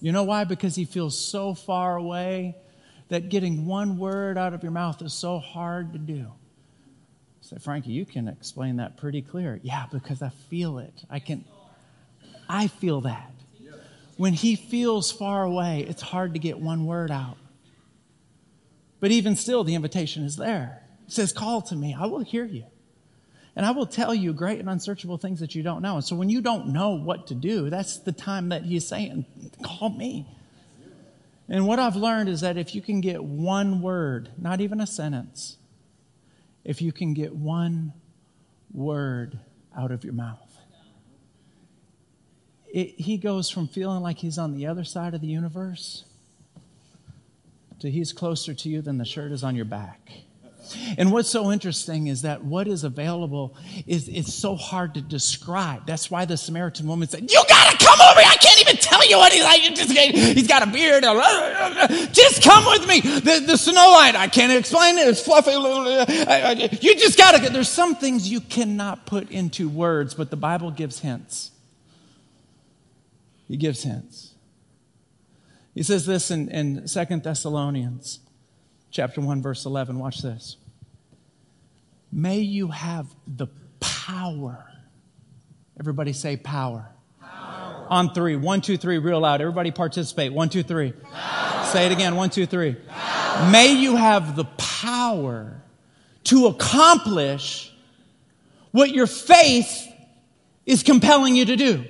You 0.00 0.12
know 0.12 0.24
why? 0.24 0.44
Because 0.44 0.74
He 0.74 0.84
feels 0.84 1.18
so 1.18 1.54
far 1.54 1.96
away 1.96 2.56
that 3.08 3.28
getting 3.28 3.66
one 3.66 3.98
word 3.98 4.36
out 4.36 4.54
of 4.54 4.62
your 4.62 4.72
mouth 4.72 5.00
is 5.02 5.12
so 5.12 5.38
hard 5.38 5.92
to 5.92 5.98
do. 5.98 6.32
Say, 7.42 7.58
Frankie, 7.58 7.92
you 7.92 8.04
can 8.04 8.26
explain 8.26 8.76
that 8.76 8.96
pretty 8.96 9.22
clear. 9.22 9.60
Yeah, 9.62 9.86
because 9.92 10.20
I 10.22 10.30
feel 10.50 10.78
it. 10.78 11.04
I 11.08 11.20
can, 11.20 11.44
I 12.48 12.66
feel 12.66 13.02
that 13.02 13.35
when 14.16 14.32
he 14.32 14.56
feels 14.56 15.12
far 15.12 15.44
away, 15.44 15.84
it's 15.88 16.02
hard 16.02 16.34
to 16.34 16.38
get 16.38 16.58
one 16.58 16.86
word 16.86 17.10
out. 17.10 17.36
But 19.00 19.10
even 19.10 19.36
still, 19.36 19.62
the 19.62 19.74
invitation 19.74 20.24
is 20.24 20.36
there. 20.36 20.82
He 21.04 21.12
says, 21.12 21.32
Call 21.32 21.62
to 21.62 21.76
me, 21.76 21.94
I 21.98 22.06
will 22.06 22.20
hear 22.20 22.44
you. 22.44 22.64
And 23.54 23.64
I 23.64 23.70
will 23.70 23.86
tell 23.86 24.14
you 24.14 24.32
great 24.32 24.60
and 24.60 24.68
unsearchable 24.68 25.16
things 25.16 25.40
that 25.40 25.54
you 25.54 25.62
don't 25.62 25.80
know. 25.80 25.96
And 25.96 26.04
so 26.04 26.14
when 26.14 26.28
you 26.28 26.42
don't 26.42 26.68
know 26.68 26.90
what 26.90 27.28
to 27.28 27.34
do, 27.34 27.70
that's 27.70 27.98
the 27.98 28.12
time 28.12 28.50
that 28.50 28.64
he's 28.64 28.86
saying, 28.86 29.26
Call 29.62 29.90
me. 29.90 30.26
And 31.48 31.66
what 31.66 31.78
I've 31.78 31.96
learned 31.96 32.28
is 32.28 32.40
that 32.40 32.56
if 32.56 32.74
you 32.74 32.82
can 32.82 33.00
get 33.00 33.22
one 33.22 33.80
word, 33.80 34.30
not 34.36 34.60
even 34.60 34.80
a 34.80 34.86
sentence, 34.86 35.58
if 36.64 36.82
you 36.82 36.90
can 36.90 37.14
get 37.14 37.34
one 37.34 37.92
word 38.72 39.38
out 39.76 39.92
of 39.92 40.02
your 40.02 40.12
mouth, 40.12 40.45
it, 42.72 42.94
he 43.00 43.16
goes 43.16 43.50
from 43.50 43.68
feeling 43.68 44.02
like 44.02 44.18
he's 44.18 44.38
on 44.38 44.54
the 44.54 44.66
other 44.66 44.84
side 44.84 45.14
of 45.14 45.20
the 45.20 45.26
universe 45.26 46.04
to 47.80 47.90
he's 47.90 48.12
closer 48.12 48.54
to 48.54 48.68
you 48.68 48.82
than 48.82 48.98
the 48.98 49.04
shirt 49.04 49.32
is 49.32 49.44
on 49.44 49.54
your 49.54 49.64
back. 49.64 50.10
And 50.98 51.12
what's 51.12 51.28
so 51.28 51.52
interesting 51.52 52.08
is 52.08 52.22
that 52.22 52.42
what 52.42 52.66
is 52.66 52.84
available 52.84 53.56
is 53.86 54.08
it's 54.08 54.34
so 54.34 54.56
hard 54.56 54.94
to 54.94 55.00
describe. 55.00 55.86
That's 55.86 56.10
why 56.10 56.24
the 56.24 56.36
Samaritan 56.36 56.88
woman 56.88 57.08
said, 57.08 57.30
"You 57.30 57.42
gotta 57.48 57.76
come 57.78 58.00
over! 58.00 58.20
I 58.20 58.36
can't 58.40 58.60
even 58.60 58.76
tell 58.76 59.08
you 59.08 59.16
what 59.16 59.32
he's 59.32 59.44
like. 59.44 59.60
He's 59.60 60.48
got 60.48 60.66
a 60.66 60.66
beard. 60.66 61.04
Just 62.12 62.42
come 62.42 62.64
with 62.66 62.88
me. 62.88 63.00
The, 63.00 63.44
the 63.46 63.56
Snow 63.56 63.92
White. 63.92 64.16
I 64.16 64.26
can't 64.26 64.52
explain 64.52 64.98
it. 64.98 65.06
It's 65.06 65.22
fluffy. 65.22 65.52
You 65.52 66.96
just 66.96 67.16
gotta. 67.16 67.48
There's 67.50 67.68
some 67.68 67.94
things 67.94 68.28
you 68.28 68.40
cannot 68.40 69.06
put 69.06 69.30
into 69.30 69.68
words, 69.68 70.14
but 70.14 70.30
the 70.30 70.36
Bible 70.36 70.72
gives 70.72 70.98
hints. 70.98 71.52
He 73.48 73.56
gives 73.56 73.82
hints. 73.82 74.34
He 75.74 75.82
says 75.82 76.06
this 76.06 76.30
in, 76.30 76.48
in 76.50 76.86
2 76.86 77.04
Thessalonians 77.20 78.20
chapter 78.90 79.20
1, 79.20 79.42
verse 79.42 79.66
11. 79.66 79.98
Watch 79.98 80.22
this. 80.22 80.56
May 82.10 82.38
you 82.38 82.68
have 82.68 83.06
the 83.26 83.48
power. 83.78 84.64
Everybody 85.78 86.12
say 86.12 86.36
power. 86.36 86.88
power. 87.20 87.86
On 87.90 88.14
three. 88.14 88.36
One, 88.36 88.62
two, 88.62 88.78
three, 88.78 88.98
real 88.98 89.20
loud. 89.20 89.40
Everybody 89.40 89.70
participate. 89.70 90.32
One, 90.32 90.48
two, 90.48 90.62
three. 90.62 90.92
Power. 90.92 91.64
Say 91.66 91.86
it 91.86 91.92
again. 91.92 92.16
One, 92.16 92.30
two, 92.30 92.46
three. 92.46 92.74
Power. 92.88 93.50
May 93.50 93.74
you 93.74 93.96
have 93.96 94.34
the 94.34 94.44
power 94.56 95.60
to 96.24 96.46
accomplish 96.46 97.72
what 98.70 98.90
your 98.90 99.06
faith 99.06 99.86
is 100.64 100.82
compelling 100.82 101.36
you 101.36 101.44
to 101.44 101.56
do. 101.56 101.84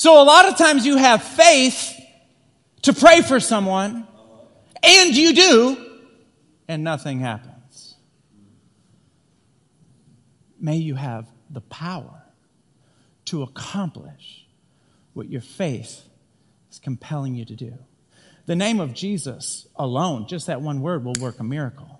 So 0.00 0.22
a 0.22 0.24
lot 0.24 0.48
of 0.48 0.56
times 0.56 0.86
you 0.86 0.96
have 0.96 1.22
faith 1.22 1.94
to 2.84 2.94
pray 2.94 3.20
for 3.20 3.38
someone, 3.38 4.08
and 4.82 5.14
you 5.14 5.34
do, 5.34 6.00
and 6.68 6.82
nothing 6.82 7.20
happens. 7.20 7.96
May 10.58 10.76
you 10.76 10.94
have 10.94 11.26
the 11.50 11.60
power 11.60 12.22
to 13.26 13.42
accomplish 13.42 14.46
what 15.12 15.28
your 15.28 15.42
faith 15.42 16.00
is 16.70 16.78
compelling 16.78 17.34
you 17.34 17.44
to 17.44 17.54
do. 17.54 17.74
The 18.46 18.56
name 18.56 18.80
of 18.80 18.94
Jesus 18.94 19.66
alone, 19.76 20.28
just 20.28 20.46
that 20.46 20.62
one 20.62 20.80
word, 20.80 21.04
will 21.04 21.20
work 21.20 21.40
a 21.40 21.44
miracle. 21.44 21.99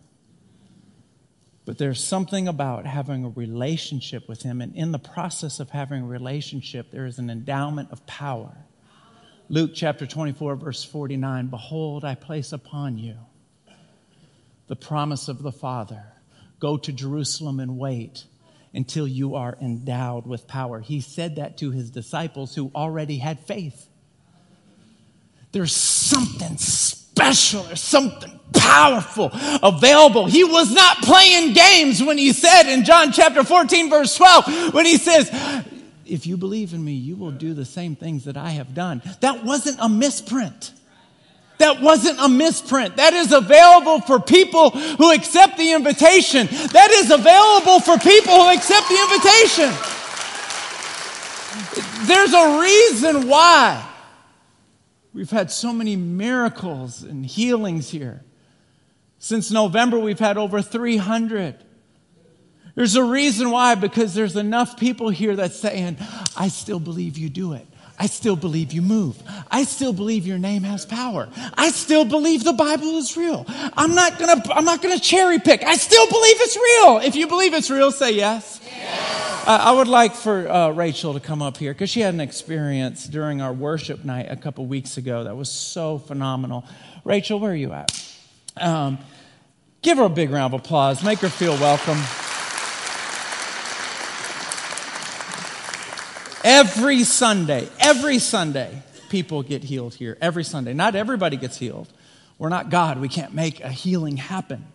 But 1.71 1.79
there's 1.79 2.03
something 2.03 2.49
about 2.49 2.85
having 2.85 3.25
a 3.25 3.29
relationship 3.29 4.29
with 4.29 4.43
Him, 4.43 4.61
and 4.61 4.75
in 4.75 4.91
the 4.91 4.99
process 4.99 5.61
of 5.61 5.71
having 5.71 6.03
a 6.03 6.07
relationship, 6.07 6.91
there 6.91 7.07
is 7.07 7.21
an 7.21 7.31
endowment 7.31 7.93
of 7.93 8.05
power 8.09 8.57
Luke 9.49 9.71
chapter 9.73 10.05
24, 10.05 10.57
verse 10.57 10.83
49 10.83 11.47
Behold, 11.47 12.05
I 12.05 12.17
place 12.17 12.53
upon 12.53 12.99
you 12.99 13.15
the 14.67 14.75
promise 14.75 15.29
of 15.29 15.45
the 15.45 15.53
Father. 15.53 16.03
Go 16.59 16.77
to 16.77 16.91
Jerusalem 16.91 17.61
and 17.61 17.79
wait 17.79 18.25
until 18.75 19.07
you 19.07 19.37
are 19.37 19.57
endowed 19.63 20.27
with 20.27 20.49
power. 20.49 20.81
He 20.81 21.01
said 21.01 21.37
that 21.37 21.57
to 21.59 21.71
his 21.71 21.89
disciples 21.93 22.53
who 22.53 22.73
already 22.75 23.19
had 23.19 23.39
faith. 23.39 23.89
There's 25.53 25.77
something 25.77 26.57
special, 27.13 27.67
or 27.71 27.77
something 27.77 28.39
powerful 28.53 29.31
available. 29.63 30.27
He 30.27 30.45
was 30.45 30.73
not 30.73 30.99
playing 30.99 31.55
games 31.55 32.03
when 32.03 32.19
he 32.19 32.33
said 32.33 32.73
in 32.73 32.85
John 32.85 33.13
chapter 33.13 33.45
14, 33.45 33.91
verse 33.91 34.17
12, 34.17 34.75
when 34.75 34.87
he 34.87 34.97
says, 34.97 35.31
if 36.07 36.27
you 36.27 36.37
believe 36.37 36.73
in 36.75 36.85
me, 36.85 36.93
you 36.93 37.17
will 37.17 37.31
do 37.31 37.55
the 37.55 37.65
same 37.65 37.95
things 37.95 38.25
that 38.25 38.37
I 38.37 38.51
have 38.51 38.75
done. 38.75 39.03
That 39.21 39.45
wasn't 39.45 39.79
a 39.81 39.89
misprint. 39.89 40.73
That 41.59 41.81
wasn't 41.81 42.19
a 42.19 42.29
misprint. 42.29 42.97
That 42.97 43.13
is 43.13 43.33
available 43.33 44.01
for 44.01 44.19
people 44.19 44.71
who 44.71 45.13
accept 45.13 45.59
the 45.59 45.73
invitation. 45.73 46.47
That 46.73 46.91
is 46.91 47.11
available 47.11 47.81
for 47.81 47.99
people 47.99 48.35
who 48.35 48.49
accept 48.55 48.89
the 48.89 48.99
invitation. 49.03 49.71
There's 52.07 52.33
a 52.33 52.61
reason 52.61 53.29
why 53.29 53.87
we've 55.13 55.31
had 55.31 55.51
so 55.51 55.73
many 55.73 55.97
miracles 55.97 57.03
and 57.03 57.25
healings 57.25 57.91
here. 57.91 58.23
Since 59.19 59.51
November, 59.51 59.99
we've 59.99 60.19
had 60.19 60.39
over 60.39 60.63
300. 60.63 61.57
There's 62.75 62.97
a 62.97 63.05
reason 63.05 63.51
why, 63.51 63.75
because 63.75 64.15
there's 64.15 64.37
enough 64.37 64.79
people 64.79 65.11
here 65.11 65.37
that's 65.37 65.59
saying, 65.59 65.99
I 66.37 66.49
still 66.49 66.81
believe 66.81 67.19
you 67.19 67.29
do 67.29 67.53
it. 67.53 67.67
I 67.99 68.07
still 68.07 68.35
believe 68.35 68.73
you 68.73 68.81
move. 68.81 69.23
I 69.51 69.65
still 69.65 69.93
believe 69.93 70.27
your 70.27 70.39
name 70.39 70.63
has 70.63 70.87
power. 70.87 71.29
I 71.53 71.69
still 71.69 72.07
believe 72.07 72.45
the 72.45 72.55
Bible 72.55 72.97
is 72.97 73.15
real. 73.15 73.45
I'm 73.49 73.95
not 73.95 74.19
gonna, 74.19 74.43
I'm 74.55 74.65
not 74.65 74.81
gonna 74.81 74.99
cherry 74.99 75.39
pick. 75.39 75.63
I 75.63 75.77
still 75.77 76.07
believe 76.07 76.37
it's 76.41 76.57
real. 76.57 77.07
If 77.07 77.15
you 77.15 77.27
believe 77.27 77.53
it's 77.53 77.69
real, 77.69 77.93
say 77.93 78.13
yes. 78.13 78.59
yes. 78.65 79.30
I 79.47 79.73
would 79.73 79.89
like 79.89 80.15
for 80.15 80.49
uh, 80.49 80.71
Rachel 80.71 81.15
to 81.15 81.21
come 81.21 81.41
up 81.41 81.57
here 81.57 81.73
because 81.73 81.89
she 81.91 82.01
had 82.01 82.13
an 82.13 82.21
experience 82.21 83.07
during 83.07 83.41
our 83.41 83.53
worship 83.53 84.05
night 84.05 84.27
a 84.29 84.37
couple 84.37 84.67
weeks 84.67 84.97
ago 84.97 85.25
that 85.25 85.37
was 85.37 85.51
so 85.51 85.99
phenomenal. 85.99 86.65
Rachel, 87.05 87.41
where 87.41 87.53
are 87.53 87.57
you 87.57 87.73
at? 87.73 88.17
Um, 88.59 88.99
give 89.83 89.99
her 89.99 90.05
a 90.05 90.11
big 90.11 90.31
round 90.31 90.53
of 90.55 90.61
applause. 90.61 91.03
Make 91.03 91.21
her 91.21 91.29
feel 91.29 91.55
welcome. 91.55 91.99
Every 96.45 97.05
Sunday, 97.05 97.69
every 97.79 98.19
Sunday, 98.19 98.83
people 99.09 99.43
get 99.43 99.65
healed 99.65 99.95
here. 99.95 100.19
Every 100.21 100.45
Sunday. 100.45 100.75
Not 100.75 100.95
everybody 100.95 101.37
gets 101.37 101.57
healed. 101.57 101.89
We're 102.39 102.51
not 102.51 102.71
God. 102.71 103.01
We 103.01 103.09
can't 103.09 103.35
make 103.35 103.61
a 103.61 103.71
healing 103.71 104.17
happen. 104.17 104.67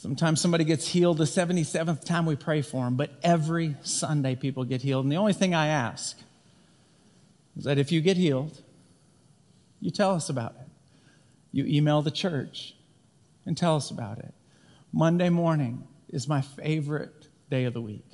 Sometimes 0.00 0.40
somebody 0.40 0.64
gets 0.64 0.88
healed 0.88 1.18
the 1.18 1.24
77th 1.24 2.06
time 2.06 2.24
we 2.24 2.34
pray 2.34 2.62
for 2.62 2.86
them, 2.86 2.96
but 2.96 3.10
every 3.22 3.76
Sunday 3.82 4.34
people 4.34 4.64
get 4.64 4.80
healed. 4.80 5.04
And 5.04 5.12
the 5.12 5.18
only 5.18 5.34
thing 5.34 5.54
I 5.54 5.66
ask 5.66 6.18
is 7.54 7.64
that 7.64 7.76
if 7.76 7.92
you 7.92 8.00
get 8.00 8.16
healed, 8.16 8.62
you 9.78 9.90
tell 9.90 10.14
us 10.14 10.30
about 10.30 10.52
it. 10.52 10.68
You 11.52 11.66
email 11.66 12.00
the 12.00 12.10
church 12.10 12.74
and 13.44 13.58
tell 13.58 13.76
us 13.76 13.90
about 13.90 14.20
it. 14.20 14.32
Monday 14.90 15.28
morning 15.28 15.86
is 16.08 16.26
my 16.26 16.40
favorite 16.40 17.28
day 17.50 17.64
of 17.64 17.74
the 17.74 17.82
week. 17.82 18.06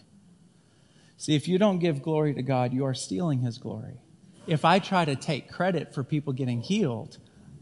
See, 1.17 1.37
if 1.37 1.47
you 1.47 1.57
don't 1.57 1.79
give 1.79 2.03
glory 2.03 2.35
to 2.35 2.43
God, 2.43 2.73
you 2.73 2.85
are 2.85 2.95
stealing 2.95 3.43
His 3.43 3.59
glory. 3.59 4.01
If 4.49 4.65
I 4.65 4.81
try 4.81 5.05
to 5.05 5.15
take 5.15 5.53
credit 5.53 5.95
for 5.95 6.03
people 6.03 6.33
getting 6.33 6.63
healed, 6.63 7.19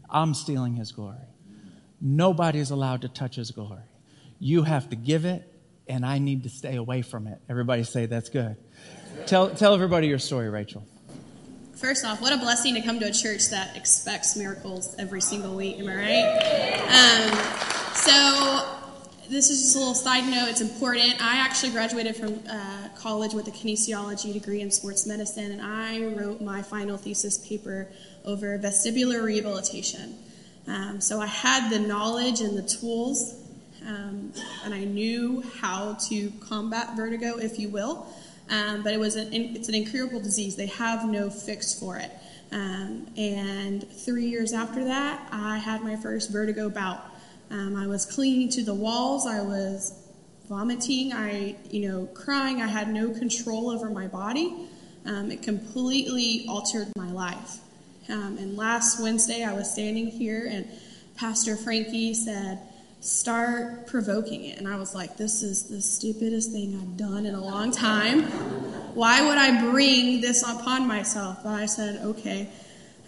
I'm 0.09 0.33
stealing 0.33 0.77
His 0.77 0.91
glory. 0.91 1.27
Nobody 2.01 2.57
is 2.57 2.71
allowed 2.71 3.03
to 3.03 3.07
touch 3.07 3.35
His 3.35 3.51
glory. 3.51 3.83
You 4.39 4.63
have 4.63 4.89
to 4.89 4.95
give 4.95 5.25
it, 5.25 5.51
and 5.87 6.05
I 6.05 6.19
need 6.19 6.43
to 6.43 6.49
stay 6.49 6.75
away 6.75 7.01
from 7.01 7.27
it. 7.27 7.39
Everybody 7.49 7.83
say, 7.83 8.05
That's 8.05 8.29
good. 8.29 8.57
Tell, 9.27 9.49
tell 9.49 9.73
everybody 9.73 10.07
your 10.07 10.19
story, 10.19 10.49
Rachel. 10.49 10.85
First 11.75 12.05
off, 12.05 12.21
what 12.21 12.31
a 12.31 12.37
blessing 12.37 12.73
to 12.75 12.81
come 12.81 12.99
to 12.99 13.07
a 13.07 13.11
church 13.11 13.49
that 13.49 13.75
expects 13.75 14.35
miracles 14.35 14.95
every 14.97 15.21
single 15.21 15.55
week. 15.55 15.77
Am 15.79 15.87
I 15.87 15.95
right? 15.95 16.81
Um, 16.87 17.93
so 17.95 18.75
this 19.29 19.49
is 19.49 19.61
just 19.61 19.75
a 19.75 19.79
little 19.79 19.93
side 19.93 20.23
note. 20.25 20.47
It's 20.49 20.61
important. 20.61 21.21
I 21.21 21.37
actually 21.37 21.71
graduated 21.71 22.15
from 22.15 22.39
uh, 22.49 22.89
college 22.97 23.33
with 23.33 23.47
a 23.47 23.51
kinesiology 23.51 24.33
degree 24.33 24.61
in 24.61 24.71
sports 24.71 25.05
medicine, 25.05 25.51
and 25.51 25.61
I 25.61 26.05
wrote 26.15 26.41
my 26.41 26.61
final 26.61 26.97
thesis 26.97 27.37
paper 27.45 27.89
over 28.23 28.57
vestibular 28.57 29.23
rehabilitation. 29.23 30.17
Um, 30.67 31.01
so 31.01 31.19
I 31.19 31.27
had 31.27 31.69
the 31.69 31.79
knowledge 31.79 32.41
and 32.41 32.57
the 32.57 32.63
tools, 32.63 33.35
um, 33.87 34.33
and 34.63 34.73
I 34.73 34.83
knew 34.83 35.43
how 35.59 35.93
to 36.09 36.31
combat 36.39 36.95
vertigo, 36.95 37.37
if 37.37 37.59
you 37.59 37.69
will. 37.69 38.07
Um, 38.49 38.83
but 38.83 38.93
it 38.93 38.99
was 38.99 39.15
an, 39.15 39.33
it's 39.33 39.69
an 39.69 39.75
incurable 39.75 40.19
disease. 40.19 40.55
They 40.55 40.67
have 40.67 41.07
no 41.07 41.29
fix 41.29 41.77
for 41.77 41.97
it. 41.97 42.11
Um, 42.51 43.07
and 43.17 43.89
three 43.89 44.27
years 44.27 44.53
after 44.53 44.83
that, 44.85 45.27
I 45.31 45.57
had 45.57 45.83
my 45.83 45.95
first 45.95 46.31
vertigo 46.31 46.69
bout. 46.69 47.03
Um, 47.49 47.75
I 47.75 47.87
was 47.87 48.05
clinging 48.05 48.49
to 48.49 48.63
the 48.63 48.73
walls. 48.73 49.25
I 49.25 49.41
was 49.41 49.93
vomiting. 50.47 51.11
I, 51.11 51.55
you 51.69 51.89
know, 51.89 52.05
crying. 52.07 52.61
I 52.61 52.67
had 52.67 52.89
no 52.89 53.09
control 53.09 53.69
over 53.71 53.89
my 53.89 54.07
body. 54.07 54.67
Um, 55.05 55.31
it 55.31 55.41
completely 55.41 56.45
altered 56.47 56.87
my 56.95 57.11
life. 57.11 57.59
Um, 58.09 58.37
and 58.37 58.55
last 58.55 59.01
Wednesday, 59.01 59.43
I 59.43 59.53
was 59.53 59.71
standing 59.71 60.07
here, 60.07 60.47
and 60.49 60.67
Pastor 61.15 61.55
Frankie 61.55 62.13
said, 62.13 62.59
start 63.05 63.85
provoking 63.85 64.45
it. 64.45 64.57
And 64.57 64.67
I 64.67 64.77
was 64.77 64.95
like, 64.95 65.15
this 65.15 65.43
is 65.43 65.63
the 65.63 65.81
stupidest 65.81 66.51
thing 66.51 66.75
I've 66.75 66.97
done 66.97 67.25
in 67.25 67.35
a 67.35 67.43
long 67.43 67.71
time. 67.71 68.23
Why 68.95 69.21
would 69.27 69.37
I 69.37 69.61
bring 69.71 70.21
this 70.21 70.41
upon 70.41 70.87
myself? 70.87 71.43
But 71.43 71.51
I 71.51 71.65
said, 71.67 72.01
okay. 72.03 72.49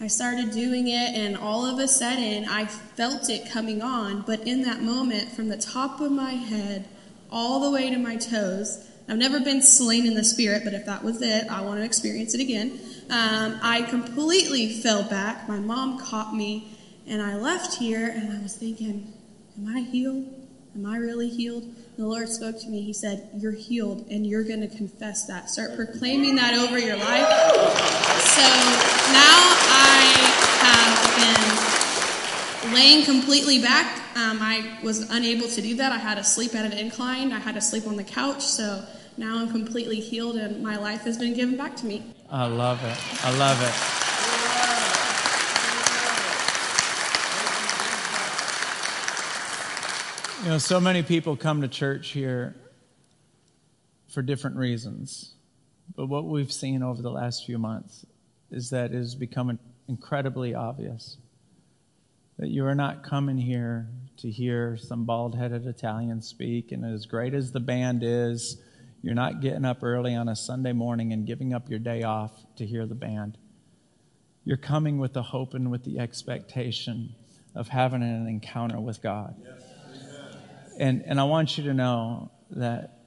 I 0.00 0.06
started 0.06 0.52
doing 0.52 0.86
it, 0.86 1.16
and 1.16 1.36
all 1.36 1.66
of 1.66 1.80
a 1.80 1.88
sudden, 1.88 2.44
I 2.48 2.66
felt 2.66 3.28
it 3.28 3.50
coming 3.50 3.82
on. 3.82 4.22
But 4.22 4.46
in 4.46 4.62
that 4.62 4.80
moment, 4.80 5.32
from 5.32 5.48
the 5.48 5.56
top 5.56 6.00
of 6.00 6.12
my 6.12 6.34
head 6.34 6.86
all 7.32 7.58
the 7.58 7.70
way 7.72 7.90
to 7.90 7.98
my 7.98 8.14
toes, 8.14 8.88
I've 9.08 9.18
never 9.18 9.40
been 9.40 9.60
slain 9.60 10.06
in 10.06 10.14
the 10.14 10.22
spirit, 10.22 10.62
but 10.62 10.72
if 10.72 10.86
that 10.86 11.02
was 11.02 11.20
it, 11.20 11.50
I 11.50 11.62
want 11.62 11.80
to 11.80 11.84
experience 11.84 12.32
it 12.32 12.40
again. 12.40 12.78
Um, 13.10 13.58
I 13.60 13.84
completely 13.88 14.68
fell 14.68 15.02
back. 15.02 15.48
My 15.48 15.58
mom 15.58 15.98
caught 15.98 16.32
me, 16.32 16.76
and 17.08 17.20
I 17.20 17.34
left 17.34 17.74
here, 17.74 18.06
and 18.08 18.38
I 18.38 18.40
was 18.40 18.54
thinking, 18.54 19.12
Am 19.58 19.76
I 19.76 19.80
healed? 19.80 20.32
Am 20.76 20.86
I 20.86 20.98
really 20.98 21.28
healed? 21.28 21.74
the 21.98 22.06
Lord 22.06 22.28
spoke 22.28 22.60
to 22.60 22.68
me. 22.68 22.82
He 22.82 22.92
said, 22.92 23.28
You're 23.34 23.50
healed, 23.50 24.06
and 24.08 24.24
you're 24.24 24.44
going 24.44 24.60
to 24.60 24.68
confess 24.68 25.26
that. 25.26 25.50
Start 25.50 25.74
proclaiming 25.74 26.36
that 26.36 26.54
over 26.54 26.78
your 26.78 26.94
life. 26.96 27.28
So 28.22 28.46
now 29.12 29.56
I 29.74 30.14
have 30.62 30.94
been 32.62 32.72
laying 32.72 33.04
completely 33.04 33.60
back. 33.60 34.00
Um, 34.16 34.38
I 34.40 34.78
was 34.84 35.10
unable 35.10 35.48
to 35.48 35.60
do 35.60 35.74
that. 35.74 35.90
I 35.90 35.98
had 35.98 36.18
to 36.18 36.24
sleep 36.24 36.54
at 36.54 36.64
an 36.64 36.72
incline, 36.78 37.32
I 37.32 37.40
had 37.40 37.56
to 37.56 37.60
sleep 37.60 37.88
on 37.88 37.96
the 37.96 38.04
couch. 38.04 38.42
So 38.42 38.84
now 39.16 39.38
I'm 39.38 39.50
completely 39.50 39.98
healed, 39.98 40.36
and 40.36 40.62
my 40.62 40.76
life 40.76 41.02
has 41.02 41.18
been 41.18 41.34
given 41.34 41.56
back 41.56 41.74
to 41.76 41.86
me. 41.86 42.04
I 42.30 42.46
love 42.46 42.84
it. 42.84 42.96
I 43.24 43.36
love 43.36 43.60
it. 43.60 43.97
You 50.48 50.54
know, 50.54 50.58
so 50.58 50.80
many 50.80 51.02
people 51.02 51.36
come 51.36 51.60
to 51.60 51.68
church 51.68 52.08
here 52.08 52.56
for 54.08 54.22
different 54.22 54.56
reasons. 54.56 55.34
But 55.94 56.06
what 56.06 56.24
we've 56.24 56.50
seen 56.50 56.82
over 56.82 57.02
the 57.02 57.10
last 57.10 57.44
few 57.44 57.58
months 57.58 58.06
is 58.50 58.70
that 58.70 58.92
it 58.92 58.96
has 58.96 59.14
become 59.14 59.58
incredibly 59.90 60.54
obvious 60.54 61.18
that 62.38 62.48
you 62.48 62.64
are 62.64 62.74
not 62.74 63.02
coming 63.02 63.36
here 63.36 63.88
to 64.20 64.30
hear 64.30 64.78
some 64.78 65.04
bald 65.04 65.36
headed 65.36 65.66
Italian 65.66 66.22
speak. 66.22 66.72
And 66.72 66.82
as 66.82 67.04
great 67.04 67.34
as 67.34 67.52
the 67.52 67.60
band 67.60 68.00
is, 68.02 68.56
you're 69.02 69.14
not 69.14 69.42
getting 69.42 69.66
up 69.66 69.82
early 69.82 70.14
on 70.14 70.30
a 70.30 70.34
Sunday 70.34 70.72
morning 70.72 71.12
and 71.12 71.26
giving 71.26 71.52
up 71.52 71.68
your 71.68 71.78
day 71.78 72.04
off 72.04 72.32
to 72.56 72.64
hear 72.64 72.86
the 72.86 72.94
band. 72.94 73.36
You're 74.46 74.56
coming 74.56 74.96
with 74.96 75.12
the 75.12 75.24
hope 75.24 75.52
and 75.52 75.70
with 75.70 75.84
the 75.84 75.98
expectation 75.98 77.14
of 77.54 77.68
having 77.68 78.02
an 78.02 78.26
encounter 78.26 78.80
with 78.80 79.02
God. 79.02 79.34
Yes. 79.44 79.67
And, 80.78 81.02
and 81.04 81.18
I 81.18 81.24
want 81.24 81.58
you 81.58 81.64
to 81.64 81.74
know 81.74 82.30
that 82.50 83.00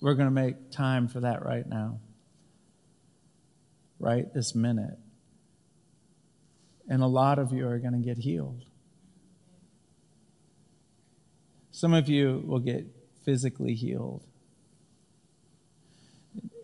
we're 0.00 0.14
going 0.14 0.26
to 0.26 0.34
make 0.34 0.72
time 0.72 1.06
for 1.06 1.20
that 1.20 1.44
right 1.44 1.66
now, 1.66 2.00
right 4.00 4.26
this 4.34 4.52
minute. 4.52 4.98
And 6.88 7.04
a 7.04 7.06
lot 7.06 7.38
of 7.38 7.52
you 7.52 7.68
are 7.68 7.78
going 7.78 7.92
to 7.92 8.00
get 8.00 8.18
healed. 8.18 8.64
Some 11.70 11.94
of 11.94 12.08
you 12.08 12.42
will 12.44 12.58
get 12.58 12.84
physically 13.24 13.74
healed. 13.74 14.24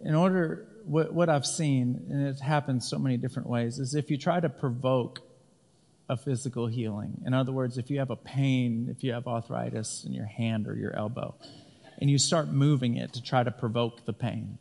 In 0.00 0.16
order, 0.16 0.66
what, 0.84 1.14
what 1.14 1.28
I've 1.28 1.46
seen, 1.46 2.06
and 2.10 2.26
it 2.26 2.40
happens 2.40 2.88
so 2.88 2.98
many 2.98 3.16
different 3.16 3.48
ways, 3.48 3.78
is 3.78 3.94
if 3.94 4.10
you 4.10 4.18
try 4.18 4.40
to 4.40 4.48
provoke 4.48 5.20
a 6.08 6.16
physical 6.16 6.66
healing. 6.66 7.22
In 7.26 7.34
other 7.34 7.52
words, 7.52 7.76
if 7.76 7.90
you 7.90 7.98
have 7.98 8.10
a 8.10 8.16
pain, 8.16 8.88
if 8.90 9.04
you 9.04 9.12
have 9.12 9.26
arthritis 9.26 10.04
in 10.06 10.12
your 10.12 10.26
hand 10.26 10.66
or 10.66 10.74
your 10.74 10.96
elbow, 10.96 11.34
and 12.00 12.08
you 12.08 12.18
start 12.18 12.48
moving 12.48 12.96
it 12.96 13.12
to 13.14 13.22
try 13.22 13.42
to 13.42 13.50
provoke 13.50 14.06
the 14.06 14.12
pain, 14.12 14.58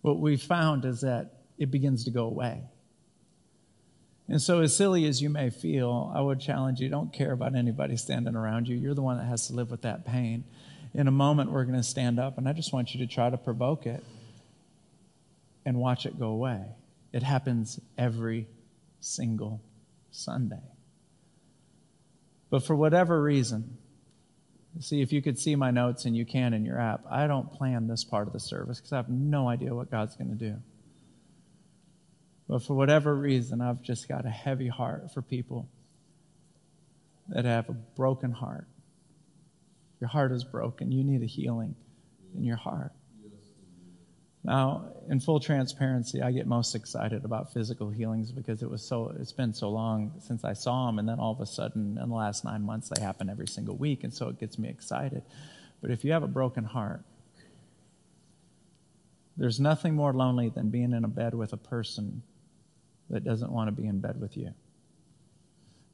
what 0.00 0.18
we 0.18 0.36
found 0.36 0.84
is 0.84 1.02
that 1.02 1.42
it 1.58 1.70
begins 1.70 2.04
to 2.04 2.10
go 2.10 2.24
away. 2.24 2.62
And 4.28 4.40
so, 4.40 4.60
as 4.60 4.74
silly 4.74 5.04
as 5.06 5.20
you 5.20 5.28
may 5.28 5.50
feel, 5.50 6.10
I 6.14 6.20
would 6.20 6.40
challenge 6.40 6.80
you 6.80 6.88
don't 6.88 7.12
care 7.12 7.32
about 7.32 7.54
anybody 7.54 7.96
standing 7.96 8.34
around 8.34 8.68
you. 8.68 8.76
You're 8.76 8.94
the 8.94 9.02
one 9.02 9.18
that 9.18 9.26
has 9.26 9.48
to 9.48 9.52
live 9.52 9.70
with 9.70 9.82
that 9.82 10.06
pain. 10.06 10.44
In 10.94 11.08
a 11.08 11.12
moment, 11.12 11.50
we're 11.50 11.64
going 11.64 11.76
to 11.76 11.82
stand 11.82 12.18
up, 12.18 12.38
and 12.38 12.48
I 12.48 12.52
just 12.52 12.72
want 12.72 12.94
you 12.94 13.06
to 13.06 13.12
try 13.12 13.28
to 13.28 13.36
provoke 13.36 13.86
it 13.86 14.02
and 15.66 15.76
watch 15.76 16.06
it 16.06 16.18
go 16.18 16.28
away. 16.28 16.64
It 17.12 17.22
happens 17.22 17.78
every 17.98 18.46
single 19.00 19.60
Sunday. 20.12 20.62
But 22.50 22.64
for 22.64 22.76
whatever 22.76 23.20
reason, 23.20 23.78
see 24.78 25.00
if 25.00 25.12
you 25.12 25.22
could 25.22 25.38
see 25.38 25.56
my 25.56 25.70
notes 25.70 26.04
and 26.04 26.16
you 26.16 26.24
can 26.24 26.54
in 26.54 26.64
your 26.64 26.78
app, 26.78 27.04
I 27.10 27.26
don't 27.26 27.50
plan 27.52 27.88
this 27.88 28.04
part 28.04 28.26
of 28.26 28.32
the 28.32 28.40
service 28.40 28.78
because 28.78 28.92
I 28.92 28.96
have 28.96 29.08
no 29.08 29.48
idea 29.48 29.74
what 29.74 29.90
God's 29.90 30.14
going 30.16 30.30
to 30.30 30.36
do. 30.36 30.56
But 32.48 32.62
for 32.62 32.74
whatever 32.74 33.14
reason, 33.14 33.60
I've 33.60 33.82
just 33.82 34.08
got 34.08 34.26
a 34.26 34.30
heavy 34.30 34.68
heart 34.68 35.12
for 35.12 35.22
people 35.22 35.68
that 37.28 37.44
have 37.44 37.68
a 37.68 37.72
broken 37.72 38.32
heart. 38.32 38.66
Your 40.00 40.08
heart 40.08 40.32
is 40.32 40.44
broken. 40.44 40.92
You 40.92 41.04
need 41.04 41.22
a 41.22 41.26
healing 41.26 41.74
in 42.36 42.44
your 42.44 42.56
heart. 42.56 42.92
Now, 44.44 44.86
in 45.08 45.20
full 45.20 45.38
transparency, 45.38 46.20
I 46.20 46.32
get 46.32 46.46
most 46.46 46.74
excited 46.74 47.24
about 47.24 47.52
physical 47.52 47.90
healings 47.90 48.32
because 48.32 48.62
it 48.62 48.70
was 48.70 48.82
so 48.82 49.14
it's 49.18 49.32
been 49.32 49.54
so 49.54 49.70
long 49.70 50.12
since 50.18 50.44
I 50.44 50.52
saw 50.52 50.86
them 50.86 50.98
and 50.98 51.08
then 51.08 51.20
all 51.20 51.32
of 51.32 51.40
a 51.40 51.46
sudden 51.46 51.96
in 52.02 52.08
the 52.08 52.14
last 52.14 52.44
9 52.44 52.62
months 52.62 52.88
they 52.88 53.00
happen 53.00 53.30
every 53.30 53.46
single 53.46 53.76
week 53.76 54.02
and 54.02 54.12
so 54.12 54.28
it 54.28 54.40
gets 54.40 54.58
me 54.58 54.68
excited. 54.68 55.22
But 55.80 55.92
if 55.92 56.04
you 56.04 56.12
have 56.12 56.24
a 56.24 56.28
broken 56.28 56.64
heart, 56.64 57.02
there's 59.36 59.60
nothing 59.60 59.94
more 59.94 60.12
lonely 60.12 60.48
than 60.48 60.70
being 60.70 60.92
in 60.92 61.04
a 61.04 61.08
bed 61.08 61.34
with 61.34 61.52
a 61.52 61.56
person 61.56 62.22
that 63.10 63.24
doesn't 63.24 63.50
want 63.50 63.68
to 63.68 63.72
be 63.72 63.86
in 63.86 64.00
bed 64.00 64.20
with 64.20 64.36
you. 64.36 64.52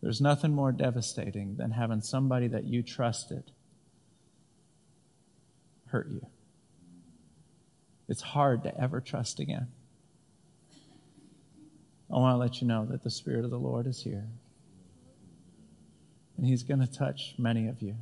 There's 0.00 0.20
nothing 0.20 0.54
more 0.54 0.72
devastating 0.72 1.56
than 1.56 1.72
having 1.72 2.00
somebody 2.00 2.48
that 2.48 2.64
you 2.64 2.82
trusted 2.82 3.44
hurt 5.86 6.08
you 6.08 6.26
it's 8.08 8.22
hard 8.22 8.62
to 8.64 8.80
ever 8.80 9.00
trust 9.00 9.38
again. 9.38 9.68
I 12.10 12.14
want 12.14 12.34
to 12.34 12.38
let 12.38 12.60
you 12.60 12.66
know 12.66 12.86
that 12.86 13.04
the 13.04 13.10
Spirit 13.10 13.44
of 13.44 13.50
the 13.50 13.58
Lord 13.58 13.86
is 13.86 14.02
here. 14.02 14.24
And 16.36 16.46
He's 16.46 16.62
going 16.62 16.80
to 16.80 16.86
touch 16.86 17.34
many 17.36 17.68
of 17.68 17.82
you. 17.82 17.96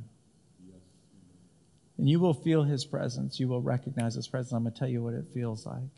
And 1.97 2.07
you 2.07 2.19
will 2.19 2.33
feel 2.33 2.63
His 2.63 2.85
presence. 2.85 3.39
You 3.39 3.47
will 3.47 3.61
recognize 3.61 4.15
His 4.15 4.27
presence. 4.27 4.53
I'm 4.53 4.63
going 4.63 4.73
to 4.73 4.79
tell 4.79 4.87
you 4.87 5.03
what 5.03 5.13
it 5.13 5.25
feels 5.33 5.65
like. 5.65 5.89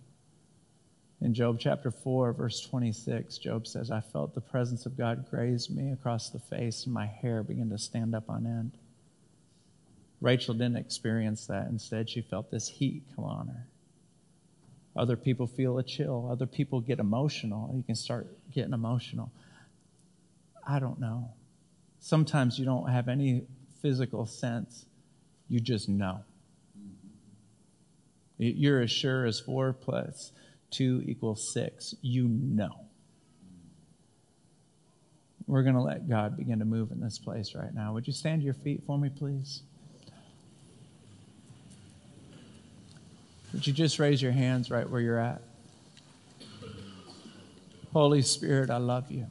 In 1.22 1.34
Job 1.34 1.58
chapter 1.60 1.92
4, 1.92 2.32
verse 2.34 2.62
26, 2.62 3.38
Job 3.40 3.68
says, 3.68 3.92
I 3.92 4.00
felt 4.00 4.34
the 4.34 4.42
presence 4.42 4.86
of 4.86 4.98
God 4.98 5.30
graze 5.30 5.70
me 5.70 5.92
across 5.92 6.30
the 6.30 6.40
face, 6.40 6.86
and 6.86 6.94
my 6.94 7.06
hair 7.06 7.44
began 7.44 7.70
to 7.70 7.78
stand 7.78 8.16
up 8.16 8.30
on 8.30 8.48
end. 8.48 8.72
Rachel 10.22 10.54
didn't 10.54 10.78
experience 10.78 11.46
that. 11.48 11.68
Instead, 11.68 12.10
she 12.10 12.22
felt 12.22 12.50
this 12.50 12.70
heat 12.70 13.04
come 13.16 13.26
on 13.26 13.48
her. 13.48 13.69
Other 15.00 15.16
people 15.16 15.48
feel 15.48 15.78
a 15.78 15.84
chill. 15.84 16.28
Other 16.30 16.46
people 16.46 16.82
get 16.82 17.00
emotional. 17.00 17.72
You 17.74 17.84
can 17.84 17.96
start 17.96 18.28
getting 18.52 18.74
emotional. 18.74 19.32
I 20.68 20.80
don't 20.80 21.00
know. 21.00 21.32
Sometimes 22.00 22.60
you 22.60 22.66
don't 22.66 22.90
have 22.90 23.08
any 23.08 23.44
physical 23.82 24.26
sense, 24.26 24.86
you 25.48 25.62
just 25.62 25.88
know. 25.88 26.26
You're 28.38 28.82
as 28.82 28.92
sure 28.92 29.26
as 29.26 29.40
four 29.40 29.72
plus 29.72 30.34
two 30.70 31.02
equals 31.06 31.54
six. 31.54 31.96
You 32.02 32.28
know. 32.28 32.86
We're 35.48 35.64
going 35.64 35.76
to 35.76 35.82
let 35.82 36.10
God 36.10 36.36
begin 36.36 36.60
to 36.60 36.66
move 36.66 36.92
in 36.92 37.00
this 37.00 37.20
place 37.20 37.56
right 37.56 37.74
now. 37.74 37.94
Would 37.94 38.06
you 38.06 38.14
stand 38.14 38.42
to 38.42 38.46
your 38.46 38.54
feet 38.54 38.84
for 38.86 38.98
me, 38.98 39.10
please? 39.10 39.64
Would 43.54 43.66
you 43.66 43.74
just 43.74 43.98
raise 44.00 44.22
your 44.22 44.32
hands 44.32 44.70
right 44.70 44.88
where 44.90 45.02
you're 45.02 45.20
at? 45.20 45.42
Holy 47.92 48.22
Spirit, 48.22 48.70
I 48.70 48.78
love 48.78 49.12
you. 49.12 49.26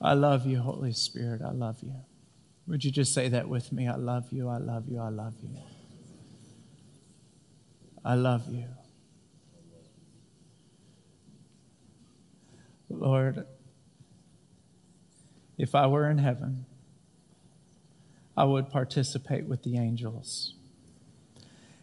I 0.00 0.14
love 0.14 0.46
you, 0.46 0.58
Holy 0.58 0.92
Spirit. 0.92 1.42
I 1.42 1.52
love 1.52 1.76
you. 1.82 1.94
Would 2.66 2.84
you 2.84 2.90
just 2.90 3.12
say 3.12 3.28
that 3.28 3.48
with 3.48 3.72
me? 3.72 3.86
I 3.86 3.96
love 3.96 4.32
you, 4.32 4.48
I 4.48 4.58
love 4.58 4.88
you, 4.88 5.00
I 5.00 5.10
love 5.10 5.34
you. 5.42 5.58
I 8.04 8.14
love 8.14 8.48
you. 8.48 8.64
Lord, 12.88 13.46
if 15.58 15.74
I 15.74 15.86
were 15.86 16.10
in 16.10 16.18
heaven, 16.18 16.66
I 18.36 18.44
would 18.44 18.70
participate 18.70 19.46
with 19.46 19.62
the 19.62 19.76
angels 19.78 20.54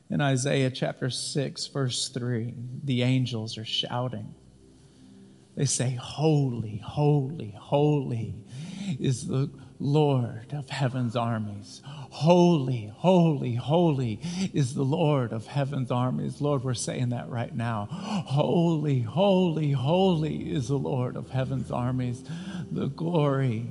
in 0.09 0.21
Isaiah 0.21 0.71
chapter 0.71 1.09
6, 1.09 1.67
verse 1.67 2.09
3, 2.09 2.53
the 2.83 3.03
angels 3.03 3.57
are 3.57 3.65
shouting. 3.65 4.33
They 5.55 5.65
say, 5.65 5.97
Holy, 6.01 6.81
holy, 6.83 7.53
holy 7.57 8.35
is 8.99 9.27
the 9.27 9.51
Lord 9.79 10.53
of 10.53 10.69
heaven's 10.69 11.15
armies. 11.15 11.81
Holy, 11.85 12.91
holy, 12.95 13.55
holy 13.55 14.19
is 14.53 14.73
the 14.73 14.83
Lord 14.83 15.31
of 15.31 15.47
heaven's 15.47 15.91
armies. 15.91 16.41
Lord, 16.41 16.63
we're 16.63 16.73
saying 16.73 17.09
that 17.09 17.29
right 17.29 17.55
now. 17.55 17.87
Holy, 17.91 19.01
holy, 19.01 19.71
holy 19.71 20.51
is 20.51 20.69
the 20.69 20.77
Lord 20.77 21.15
of 21.15 21.29
heaven's 21.29 21.71
armies. 21.71 22.23
The 22.71 22.87
glory 22.87 23.67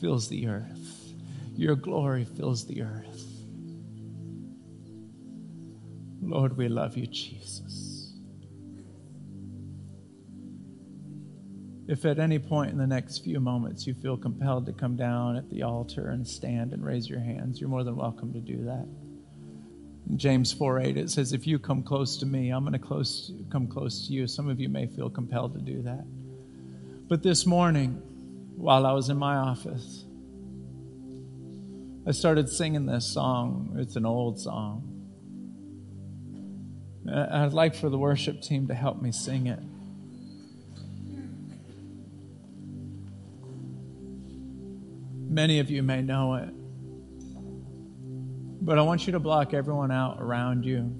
fills 0.00 0.28
the 0.28 0.48
earth. 0.48 1.12
Your 1.54 1.76
glory 1.76 2.24
fills 2.24 2.66
the 2.66 2.82
earth. 2.82 3.35
Lord, 6.26 6.56
we 6.56 6.68
love 6.68 6.96
you, 6.96 7.06
Jesus. 7.06 8.12
If 11.88 12.04
at 12.04 12.18
any 12.18 12.40
point 12.40 12.72
in 12.72 12.78
the 12.78 12.86
next 12.86 13.18
few 13.18 13.38
moments 13.38 13.86
you 13.86 13.94
feel 13.94 14.16
compelled 14.16 14.66
to 14.66 14.72
come 14.72 14.96
down 14.96 15.36
at 15.36 15.48
the 15.50 15.62
altar 15.62 16.08
and 16.10 16.26
stand 16.26 16.72
and 16.72 16.84
raise 16.84 17.08
your 17.08 17.20
hands, 17.20 17.60
you're 17.60 17.70
more 17.70 17.84
than 17.84 17.94
welcome 17.94 18.32
to 18.32 18.40
do 18.40 18.64
that. 18.64 18.88
In 20.10 20.18
James 20.18 20.52
4 20.52 20.80
8, 20.80 20.96
it 20.96 21.10
says, 21.10 21.32
If 21.32 21.46
you 21.46 21.60
come 21.60 21.84
close 21.84 22.16
to 22.18 22.26
me, 22.26 22.50
I'm 22.50 22.64
going 22.64 22.72
to 22.72 22.78
close, 22.80 23.30
come 23.50 23.68
close 23.68 24.08
to 24.08 24.12
you. 24.12 24.26
Some 24.26 24.48
of 24.48 24.58
you 24.58 24.68
may 24.68 24.86
feel 24.86 25.08
compelled 25.08 25.54
to 25.54 25.60
do 25.60 25.82
that. 25.82 26.04
But 27.08 27.22
this 27.22 27.46
morning, 27.46 28.02
while 28.56 28.84
I 28.84 28.92
was 28.92 29.08
in 29.08 29.16
my 29.16 29.36
office, 29.36 30.04
I 32.04 32.10
started 32.10 32.48
singing 32.48 32.86
this 32.86 33.06
song. 33.06 33.76
It's 33.78 33.94
an 33.94 34.06
old 34.06 34.40
song. 34.40 34.95
I'd 37.08 37.52
like 37.52 37.74
for 37.74 37.88
the 37.88 37.98
worship 37.98 38.40
team 38.40 38.68
to 38.68 38.74
help 38.74 39.00
me 39.00 39.12
sing 39.12 39.46
it. 39.46 39.60
Many 45.28 45.58
of 45.60 45.70
you 45.70 45.82
may 45.82 46.02
know 46.02 46.34
it. 46.34 46.48
But 48.62 48.78
I 48.78 48.82
want 48.82 49.06
you 49.06 49.12
to 49.12 49.20
block 49.20 49.54
everyone 49.54 49.90
out 49.92 50.20
around 50.20 50.64
you. 50.64 50.90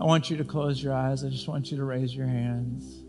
I 0.00 0.04
want 0.04 0.30
you 0.30 0.38
to 0.38 0.44
close 0.44 0.82
your 0.82 0.94
eyes. 0.94 1.22
I 1.22 1.28
just 1.28 1.46
want 1.46 1.70
you 1.70 1.76
to 1.76 1.84
raise 1.84 2.14
your 2.14 2.26
hands. 2.26 3.04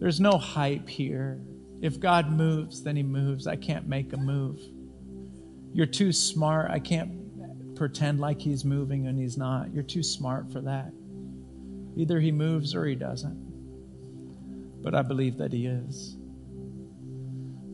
There's 0.00 0.20
no 0.20 0.36
hype 0.36 0.88
here. 0.88 1.40
If 1.80 2.00
God 2.00 2.30
moves, 2.30 2.82
then 2.82 2.96
He 2.96 3.02
moves. 3.02 3.46
I 3.46 3.56
can't 3.56 3.86
make 3.86 4.12
a 4.12 4.16
move. 4.16 4.58
You're 5.72 5.86
too 5.86 6.12
smart. 6.12 6.70
I 6.70 6.80
can't 6.80 7.23
pretend 7.76 8.20
like 8.20 8.40
He's 8.40 8.64
moving 8.64 9.06
and 9.06 9.18
He's 9.18 9.36
not. 9.36 9.72
You're 9.72 9.82
too 9.82 10.02
smart 10.02 10.52
for 10.52 10.60
that. 10.62 10.92
Either 11.96 12.20
He 12.20 12.32
moves 12.32 12.74
or 12.74 12.84
He 12.86 12.94
doesn't. 12.94 14.82
But 14.82 14.94
I 14.94 15.02
believe 15.02 15.38
that 15.38 15.52
He 15.52 15.66
is. 15.66 16.16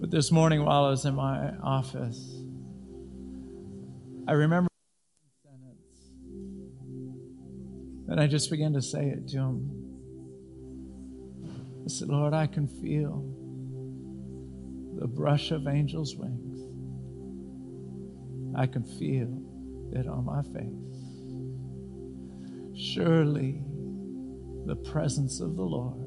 But 0.00 0.10
this 0.10 0.30
morning, 0.30 0.64
while 0.64 0.84
I 0.84 0.90
was 0.90 1.04
in 1.04 1.14
my 1.14 1.52
office, 1.62 2.42
I 4.26 4.32
remember 4.32 4.70
and 8.10 8.20
I 8.20 8.26
just 8.26 8.50
began 8.50 8.72
to 8.72 8.82
say 8.82 9.06
it 9.06 9.28
to 9.28 9.38
him. 9.38 9.70
I 11.84 11.88
said, 11.88 12.08
Lord, 12.08 12.34
I 12.34 12.48
can 12.48 12.66
feel 12.66 13.24
the 15.00 15.06
brush 15.06 15.52
of 15.52 15.68
angels' 15.68 16.16
wings. 16.16 16.60
I 18.56 18.66
can 18.66 18.82
feel 18.82 19.40
it 19.92 20.06
on 20.06 20.24
my 20.24 20.42
face. 20.42 20.70
Surely 22.76 23.62
the 24.66 24.76
presence 24.76 25.40
of 25.40 25.56
the 25.56 25.62
Lord 25.62 26.06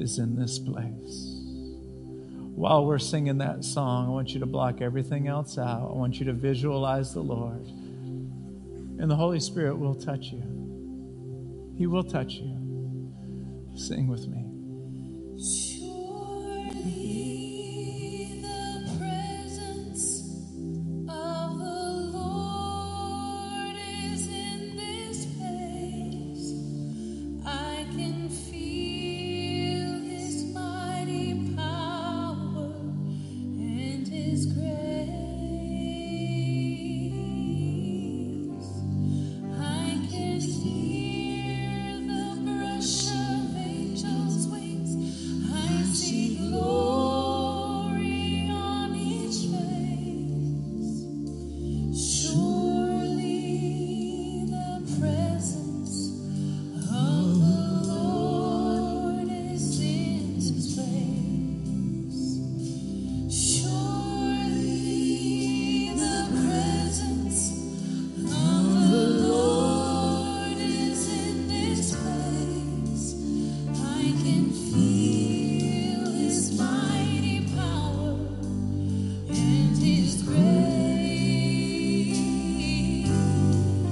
is 0.00 0.18
in 0.18 0.36
this 0.36 0.58
place 0.58 1.36
while 2.56 2.86
we're 2.86 2.98
singing 2.98 3.36
that 3.38 3.64
song, 3.64 4.06
I 4.06 4.08
want 4.08 4.32
you 4.32 4.40
to 4.40 4.46
block 4.46 4.80
everything 4.80 5.28
else 5.28 5.58
out. 5.58 5.90
I 5.90 5.92
want 5.94 6.18
you 6.18 6.24
to 6.24 6.32
visualize 6.32 7.12
the 7.12 7.20
Lord. 7.20 7.66
And 8.98 9.10
the 9.10 9.14
Holy 9.14 9.40
Spirit 9.40 9.76
will 9.76 9.94
touch 9.94 10.32
you. 10.32 11.74
He 11.76 11.86
will 11.86 12.02
touch 12.02 12.32
you. 12.32 13.12
Sing 13.76 14.08
with 14.08 14.26
me. 14.26 14.46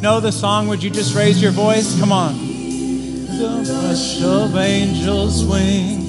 Know 0.05 0.21
the 0.21 0.31
song, 0.31 0.69
would 0.69 0.83
you 0.83 0.90
just 0.90 1.17
raise 1.17 1.40
your 1.40 1.51
voice? 1.51 1.99
Come 1.99 2.12
on. 2.12 2.35
The 2.35 3.88
rush 3.88 4.23
of 4.23 4.55
angels' 4.55 5.43
wings. 5.47 6.04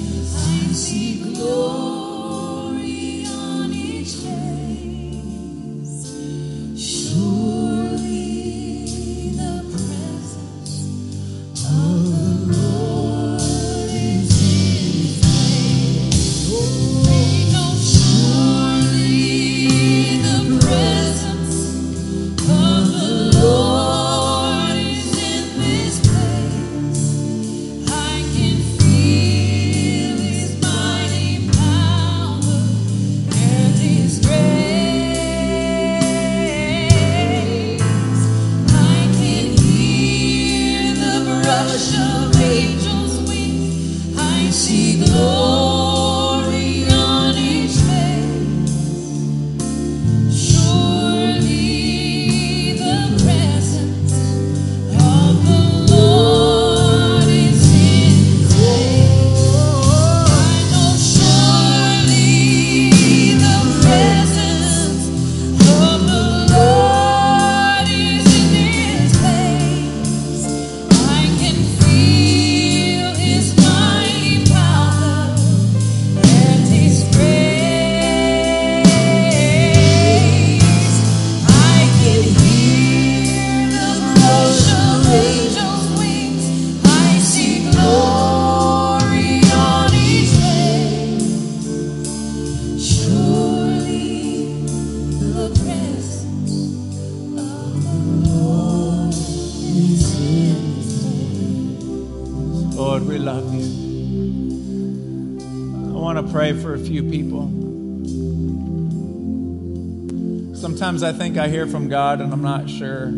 Sometimes 110.66 111.04
I 111.04 111.12
think 111.12 111.38
I 111.38 111.46
hear 111.46 111.68
from 111.68 111.88
God 111.88 112.20
and 112.20 112.32
I'm 112.32 112.42
not 112.42 112.68
sure 112.68 113.12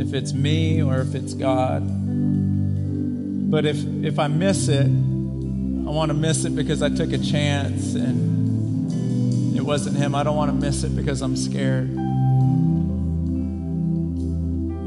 if 0.00 0.14
it's 0.14 0.32
me 0.32 0.82
or 0.82 1.02
if 1.02 1.14
it's 1.14 1.34
God. 1.34 1.82
But 3.50 3.66
if, 3.66 3.84
if 4.02 4.18
I 4.18 4.28
miss 4.28 4.68
it, 4.68 4.86
I 4.86 5.90
want 5.90 6.08
to 6.08 6.14
miss 6.14 6.46
it 6.46 6.56
because 6.56 6.80
I 6.80 6.88
took 6.88 7.12
a 7.12 7.18
chance 7.18 7.94
and 7.94 9.54
it 9.54 9.60
wasn't 9.60 9.98
Him. 9.98 10.14
I 10.14 10.22
don't 10.22 10.34
want 10.34 10.50
to 10.50 10.56
miss 10.56 10.82
it 10.82 10.96
because 10.96 11.20
I'm 11.20 11.36
scared. 11.36 11.90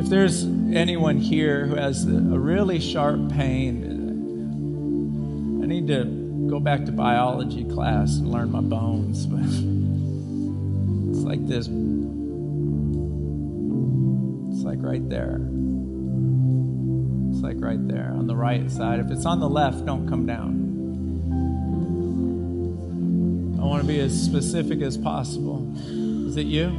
If 0.02 0.10
there's 0.10 0.44
anyone 0.74 1.18
here 1.18 1.68
who 1.68 1.76
has 1.76 2.04
a 2.06 2.10
really 2.10 2.80
sharp 2.80 3.30
pain, 3.30 3.84
I 5.64 5.68
need 5.68 5.86
to 5.90 6.48
go 6.50 6.60
back 6.60 6.86
to 6.86 6.92
biology 6.92 7.64
class 7.66 8.16
and 8.16 8.32
learn 8.32 8.52
my 8.52 8.62
bones. 8.62 9.28
Like 11.30 11.46
this. 11.46 11.68
It's 14.52 14.64
like 14.64 14.80
right 14.82 15.08
there. 15.08 15.40
It's 17.30 17.44
like 17.44 17.58
right 17.60 17.88
there 17.88 18.16
on 18.18 18.26
the 18.26 18.36
right 18.36 18.72
side. 18.72 19.00
If 19.00 19.12
it's 19.12 19.28
on 19.28 19.40
the 19.40 19.48
left, 19.48 19.86
don't 19.86 20.10
come 20.10 20.26
down. 20.26 20.66
I 23.62 23.64
want 23.64 23.84
to 23.84 23.88
be 23.88 24.00
as 24.00 24.20
specific 24.20 24.82
as 24.82 24.98
possible. 24.98 25.72
Is 26.28 26.36
it 26.36 26.48
you? 26.48 26.70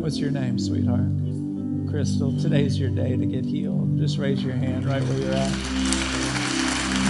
What's 0.00 0.18
your 0.18 0.32
name, 0.32 0.58
sweetheart? 0.58 1.06
Crystal. 1.88 2.36
Today's 2.40 2.80
your 2.80 2.90
day 2.90 3.16
to 3.16 3.26
get 3.26 3.44
healed. 3.44 3.96
Just 3.96 4.18
raise 4.18 4.42
your 4.42 4.56
hand 4.56 4.86
right 4.86 5.04
where 5.04 5.18
you're 5.18 5.34
at. 5.34 5.52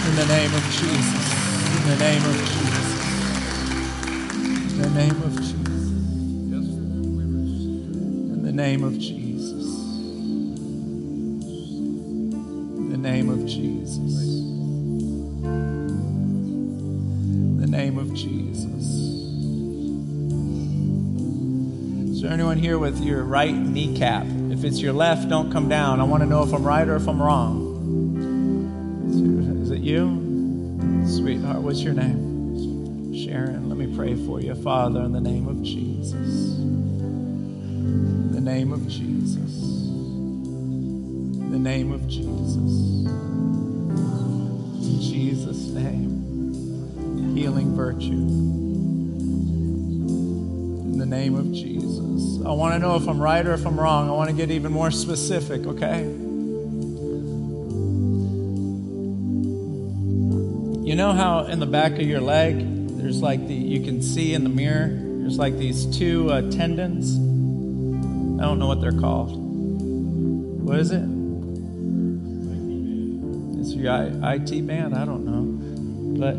In 0.07 0.17
the 0.17 0.27
name 0.27 0.53
of 0.53 0.63
Jesus. 0.65 1.33
In 1.79 1.89
the 1.89 1.97
name 1.97 2.23
of 2.27 2.37
Jesus. 2.37 2.93
In 4.75 4.83
the 4.83 4.91
name 4.91 5.23
of 5.23 5.35
Jesus. 5.35 5.56
Name 8.57 8.83
of 8.85 8.99
Jesus. 8.99 9.67
In 12.79 12.89
the 12.91 12.97
name 12.97 13.29
of 13.29 13.45
Jesus. 13.45 14.25
In 17.35 17.61
the 17.61 17.67
name 17.67 17.99
of 17.99 18.15
Jesus. 18.15 18.65
Is 22.11 22.23
there 22.23 22.33
anyone 22.33 22.57
here 22.57 22.79
with 22.79 22.99
your 23.05 23.25
right 23.25 23.55
kneecap? 23.55 24.25
If 24.51 24.65
it's 24.65 24.81
your 24.81 24.95
left, 24.95 25.29
don't 25.29 25.53
come 25.53 25.69
down. 25.69 26.01
I 26.01 26.05
want 26.05 26.23
to 26.23 26.27
know 26.27 26.43
if 26.43 26.55
I'm 26.55 26.65
right 26.65 26.89
or 26.89 26.97
if 26.97 27.07
I'm 27.07 27.21
wrong. 27.21 27.75
Is 29.61 29.71
it 29.71 29.81
you? 29.81 30.25
Sweetheart, 31.07 31.61
what's 31.61 31.83
your 31.83 31.93
name? 31.93 33.15
Sharon, 33.15 33.69
let 33.69 33.77
me 33.77 33.95
pray 33.95 34.15
for 34.15 34.41
you. 34.41 34.55
Father, 34.55 35.03
in 35.03 35.13
the 35.13 35.21
name 35.21 35.47
of 35.47 35.63
Jesus. 35.63 36.57
Name 38.47 38.73
of 38.73 38.87
Jesus. 38.87 39.61
In 39.65 41.51
the 41.51 41.59
name 41.59 41.91
of 41.91 42.07
Jesus. 42.07 42.29
In 44.87 45.01
Jesus' 45.03 45.67
name. 45.71 47.35
Healing 47.35 47.75
virtue 47.75 48.13
in 50.93 50.97
the 50.97 51.07
name 51.07 51.35
of 51.35 51.53
Jesus. 51.53 52.41
I 52.47 52.53
want 52.53 52.75
to 52.75 52.79
know 52.79 52.95
if 52.95 53.09
I'm 53.09 53.19
right 53.19 53.45
or 53.45 53.53
if 53.53 53.67
I'm 53.67 53.81
wrong. 53.81 54.09
I 54.09 54.13
want 54.13 54.31
to 54.31 54.37
get 54.37 54.53
even 54.53 54.71
more 54.71 54.93
specific, 54.93 55.67
okay? 55.67 56.05
You 60.85 60.95
know 60.95 61.13
how 61.13 61.47
in 61.47 61.59
the 61.59 61.67
back 61.67 61.95
of 61.95 62.03
your 62.03 62.21
leg, 62.21 62.61
there's 62.97 63.21
like 63.21 63.49
the, 63.49 63.55
you 63.55 63.81
can 63.85 64.01
see 64.03 64.35
in 64.35 64.45
the 64.45 64.51
mirror, 64.51 64.91
there's 64.93 65.37
like 65.37 65.59
these 65.59 65.85
two 65.99 66.31
uh, 66.31 66.49
tendons? 66.53 67.36
I 68.39 68.43
don't 68.43 68.59
know 68.59 68.67
what 68.67 68.83
they're 68.83 68.93
called. 68.93 69.33
What 70.63 70.79
is 70.79 70.91
it? 70.91 71.03
It's 73.59 73.75
your 73.75 73.95
IT 73.95 74.67
band? 74.67 74.95
I 74.95 75.07
don't 75.07 75.25
know. 75.25 75.45
But 76.19 76.37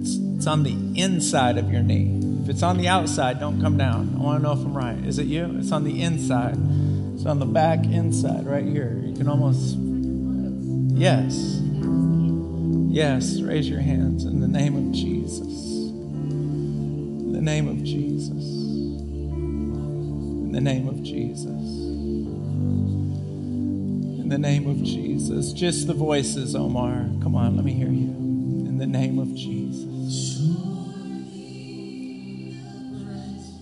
it's, 0.00 0.16
it's 0.36 0.46
on 0.46 0.64
the 0.64 0.76
inside 1.00 1.56
of 1.56 1.72
your 1.72 1.82
knee. 1.82 2.20
If 2.42 2.50
it's 2.50 2.62
on 2.62 2.76
the 2.76 2.88
outside, 2.88 3.40
don't 3.40 3.58
come 3.62 3.78
down. 3.78 4.16
I 4.18 4.22
want 4.22 4.42
to 4.42 4.48
know 4.48 4.52
if 4.52 4.58
I'm 4.58 4.76
right. 4.76 4.98
Is 4.98 5.18
it 5.18 5.26
you? 5.26 5.56
It's 5.58 5.72
on 5.72 5.84
the 5.84 6.02
inside. 6.02 6.58
It's 7.14 7.24
on 7.24 7.38
the 7.38 7.46
back 7.46 7.86
inside, 7.86 8.44
right 8.44 8.66
here. 8.66 9.00
You 9.02 9.16
can 9.16 9.26
almost. 9.26 9.76
Yes. 10.94 11.58
Yes. 12.90 13.40
Raise 13.40 13.66
your 13.66 13.80
hands 13.80 14.26
in 14.26 14.40
the 14.40 14.48
name 14.48 14.76
of 14.76 14.92
Jesus. 14.92 15.48
In 15.48 17.32
the 17.32 17.40
name 17.40 17.66
of 17.66 17.82
Jesus. 17.82 18.63
In 20.54 20.62
the 20.62 20.70
name 20.70 20.86
of 20.86 21.02
Jesus. 21.02 21.48
In 24.20 24.28
the 24.28 24.38
name 24.38 24.68
of 24.68 24.80
Jesus. 24.84 25.52
Just 25.52 25.88
the 25.88 25.94
voices, 25.94 26.54
Omar. 26.54 27.08
Come 27.24 27.34
on, 27.34 27.56
let 27.56 27.64
me 27.64 27.72
hear 27.72 27.88
you. 27.88 28.06
In 28.68 28.78
the 28.78 28.86
name 28.86 29.18
of 29.18 29.34
Jesus. 29.34 30.38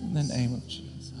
In 0.03 0.13
the 0.13 0.21
name 0.21 0.53
of 0.53 0.67
Jesus. 0.67 1.13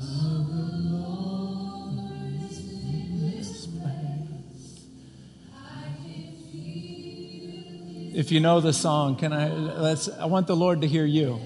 If 8.13 8.31
you 8.31 8.39
know 8.39 8.61
the 8.61 8.73
song, 8.73 9.15
can 9.15 9.33
I 9.33 9.51
let's 9.51 10.07
I 10.07 10.25
want 10.25 10.45
the 10.45 10.55
Lord 10.55 10.81
to 10.81 10.87
hear 10.87 11.05
you. 11.05 11.39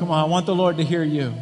Come 0.00 0.10
on, 0.10 0.18
I 0.18 0.26
want 0.26 0.46
the 0.46 0.54
Lord 0.56 0.78
to 0.78 0.84
hear 0.84 1.04
you. 1.04 1.32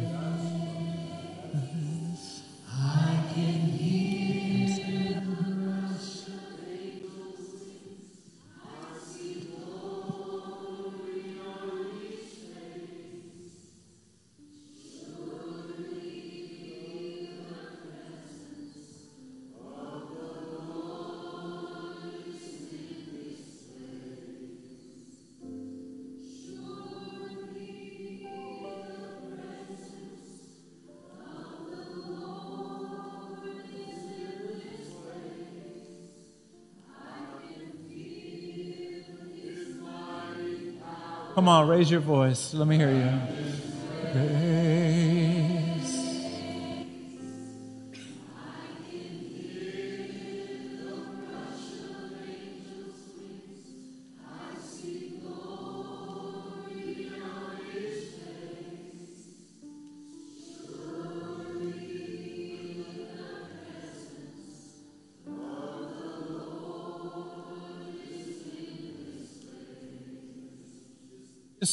Come 41.39 41.47
on, 41.47 41.69
raise 41.69 41.89
your 41.89 42.01
voice. 42.01 42.53
Let 42.53 42.67
me 42.67 42.75
hear 42.75 42.91
you. 42.91 43.48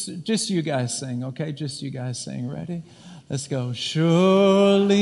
Just, 0.06 0.50
you 0.50 0.62
guys 0.62 0.98
sing, 0.98 1.24
okay? 1.24 1.52
Just 1.52 1.82
you 1.82 1.90
guys 1.90 2.22
sing. 2.22 2.48
Ready? 2.48 2.82
Let's 3.28 3.48
go. 3.48 3.72
Surely. 3.72 4.96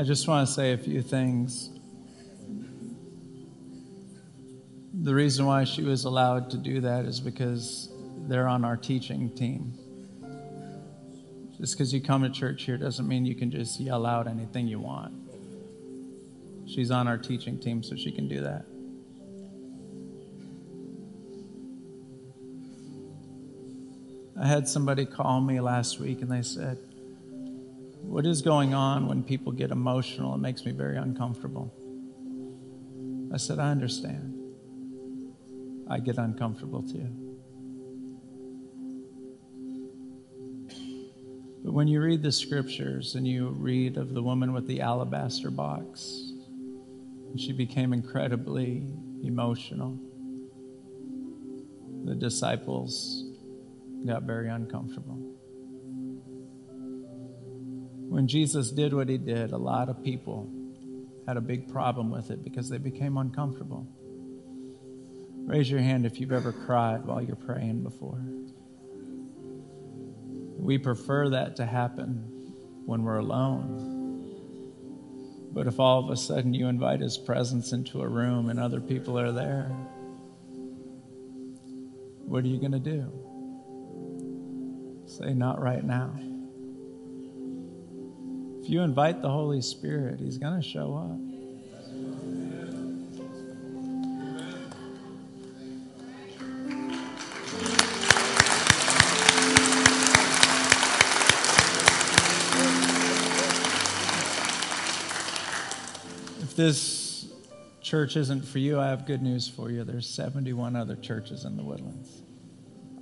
I 0.00 0.02
just 0.02 0.26
want 0.26 0.48
to 0.48 0.54
say 0.54 0.72
a 0.72 0.78
few 0.78 1.02
things. 1.02 1.68
The 4.94 5.14
reason 5.14 5.44
why 5.44 5.64
she 5.64 5.82
was 5.82 6.06
allowed 6.06 6.48
to 6.52 6.56
do 6.56 6.80
that 6.80 7.04
is 7.04 7.20
because 7.20 7.92
they're 8.26 8.48
on 8.48 8.64
our 8.64 8.78
teaching 8.78 9.28
team. 9.28 9.74
Just 11.58 11.74
because 11.74 11.92
you 11.92 12.00
come 12.00 12.22
to 12.22 12.30
church 12.30 12.62
here 12.62 12.78
doesn't 12.78 13.06
mean 13.06 13.26
you 13.26 13.34
can 13.34 13.50
just 13.50 13.78
yell 13.78 14.06
out 14.06 14.26
anything 14.26 14.66
you 14.68 14.80
want. 14.80 15.12
She's 16.66 16.90
on 16.90 17.06
our 17.06 17.18
teaching 17.18 17.60
team, 17.60 17.82
so 17.82 17.94
she 17.94 18.10
can 18.10 18.26
do 18.26 18.40
that. 18.40 18.64
I 24.42 24.46
had 24.46 24.66
somebody 24.66 25.04
call 25.04 25.42
me 25.42 25.60
last 25.60 26.00
week 26.00 26.22
and 26.22 26.32
they 26.32 26.40
said, 26.40 26.78
What 28.10 28.26
is 28.26 28.42
going 28.42 28.74
on 28.74 29.06
when 29.06 29.22
people 29.22 29.52
get 29.52 29.70
emotional? 29.70 30.34
It 30.34 30.38
makes 30.38 30.64
me 30.64 30.72
very 30.72 30.96
uncomfortable. 30.96 31.72
I 33.32 33.36
said, 33.36 33.60
I 33.60 33.70
understand. 33.70 34.34
I 35.88 36.00
get 36.00 36.18
uncomfortable 36.18 36.82
too. 36.82 37.06
But 41.62 41.72
when 41.72 41.86
you 41.86 42.00
read 42.00 42.20
the 42.20 42.32
scriptures 42.32 43.14
and 43.14 43.28
you 43.28 43.50
read 43.50 43.96
of 43.96 44.12
the 44.12 44.24
woman 44.24 44.52
with 44.52 44.66
the 44.66 44.80
alabaster 44.80 45.52
box, 45.52 46.32
she 47.36 47.52
became 47.52 47.92
incredibly 47.92 48.88
emotional. 49.22 49.96
The 52.06 52.16
disciples 52.16 53.22
got 54.04 54.24
very 54.24 54.48
uncomfortable. 54.48 55.39
When 58.10 58.26
Jesus 58.26 58.72
did 58.72 58.92
what 58.92 59.08
he 59.08 59.18
did, 59.18 59.52
a 59.52 59.56
lot 59.56 59.88
of 59.88 60.02
people 60.02 60.50
had 61.28 61.36
a 61.36 61.40
big 61.40 61.72
problem 61.72 62.10
with 62.10 62.32
it 62.32 62.42
because 62.42 62.68
they 62.68 62.78
became 62.78 63.16
uncomfortable. 63.16 63.86
Raise 65.46 65.70
your 65.70 65.78
hand 65.78 66.04
if 66.04 66.18
you've 66.18 66.32
ever 66.32 66.50
cried 66.50 67.06
while 67.06 67.22
you're 67.22 67.36
praying 67.36 67.84
before. 67.84 68.20
We 70.58 70.76
prefer 70.76 71.30
that 71.30 71.54
to 71.56 71.64
happen 71.64 72.52
when 72.84 73.04
we're 73.04 73.18
alone. 73.18 74.26
But 75.52 75.68
if 75.68 75.78
all 75.78 76.02
of 76.02 76.10
a 76.10 76.16
sudden 76.16 76.52
you 76.52 76.66
invite 76.66 76.98
his 76.98 77.16
presence 77.16 77.70
into 77.70 78.02
a 78.02 78.08
room 78.08 78.50
and 78.50 78.58
other 78.58 78.80
people 78.80 79.20
are 79.20 79.30
there, 79.30 79.68
what 82.24 82.42
are 82.42 82.48
you 82.48 82.58
going 82.58 82.72
to 82.72 82.80
do? 82.80 83.06
Say, 85.06 85.32
not 85.32 85.62
right 85.62 85.84
now. 85.84 86.12
You 88.70 88.82
invite 88.82 89.20
the 89.20 89.28
Holy 89.28 89.62
Spirit, 89.62 90.20
he's 90.20 90.38
going 90.38 90.54
to 90.54 90.62
show 90.62 90.94
up. 90.94 91.18
If 106.40 106.54
this 106.54 107.26
church 107.80 108.16
isn't 108.16 108.44
for 108.44 108.60
you, 108.60 108.78
I 108.78 108.86
have 108.86 109.04
good 109.04 109.20
news 109.20 109.48
for 109.48 109.72
you. 109.72 109.82
There's 109.82 110.08
71 110.08 110.76
other 110.76 110.94
churches 110.94 111.44
in 111.44 111.56
the 111.56 111.64
Woodlands. 111.64 112.22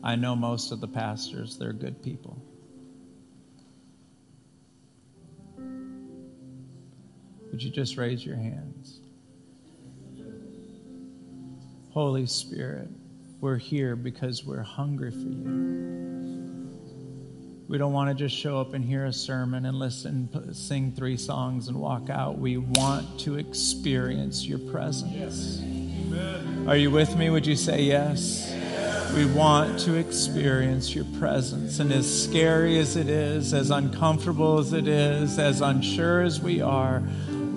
I 0.02 0.16
know 0.16 0.34
most 0.34 0.72
of 0.72 0.80
the 0.80 0.88
pastors, 0.88 1.58
they're 1.58 1.74
good 1.74 2.02
people. 2.02 2.42
Would 7.58 7.64
you 7.64 7.70
just 7.72 7.96
raise 7.96 8.24
your 8.24 8.36
hands? 8.36 9.00
Holy 11.90 12.24
Spirit, 12.24 12.88
we're 13.40 13.56
here 13.56 13.96
because 13.96 14.44
we're 14.44 14.62
hungry 14.62 15.10
for 15.10 15.16
you. 15.16 16.70
We 17.66 17.76
don't 17.76 17.92
want 17.92 18.10
to 18.10 18.14
just 18.14 18.36
show 18.36 18.60
up 18.60 18.74
and 18.74 18.84
hear 18.84 19.06
a 19.06 19.12
sermon 19.12 19.66
and 19.66 19.76
listen, 19.76 20.54
sing 20.54 20.92
three 20.92 21.16
songs 21.16 21.66
and 21.66 21.76
walk 21.80 22.08
out. 22.10 22.38
We 22.38 22.58
want 22.58 23.18
to 23.22 23.38
experience 23.38 24.46
your 24.46 24.60
presence. 24.60 25.12
Yes. 25.12 26.68
Are 26.68 26.76
you 26.76 26.92
with 26.92 27.16
me? 27.16 27.28
Would 27.28 27.44
you 27.44 27.56
say 27.56 27.82
yes? 27.82 28.52
yes? 28.52 29.12
We 29.14 29.26
want 29.26 29.80
to 29.80 29.96
experience 29.96 30.94
your 30.94 31.06
presence. 31.18 31.80
And 31.80 31.90
as 31.90 32.22
scary 32.22 32.78
as 32.78 32.94
it 32.94 33.08
is, 33.08 33.52
as 33.52 33.72
uncomfortable 33.72 34.60
as 34.60 34.72
it 34.72 34.86
is, 34.86 35.40
as 35.40 35.60
unsure 35.60 36.22
as 36.22 36.40
we 36.40 36.60
are, 36.60 37.02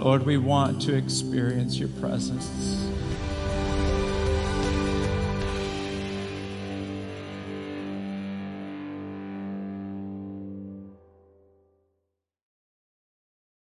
Lord, 0.02 0.26
we 0.26 0.38
want 0.38 0.82
to 0.84 0.96
experience 0.96 1.78
your 1.78 1.90
presence. 2.00 2.91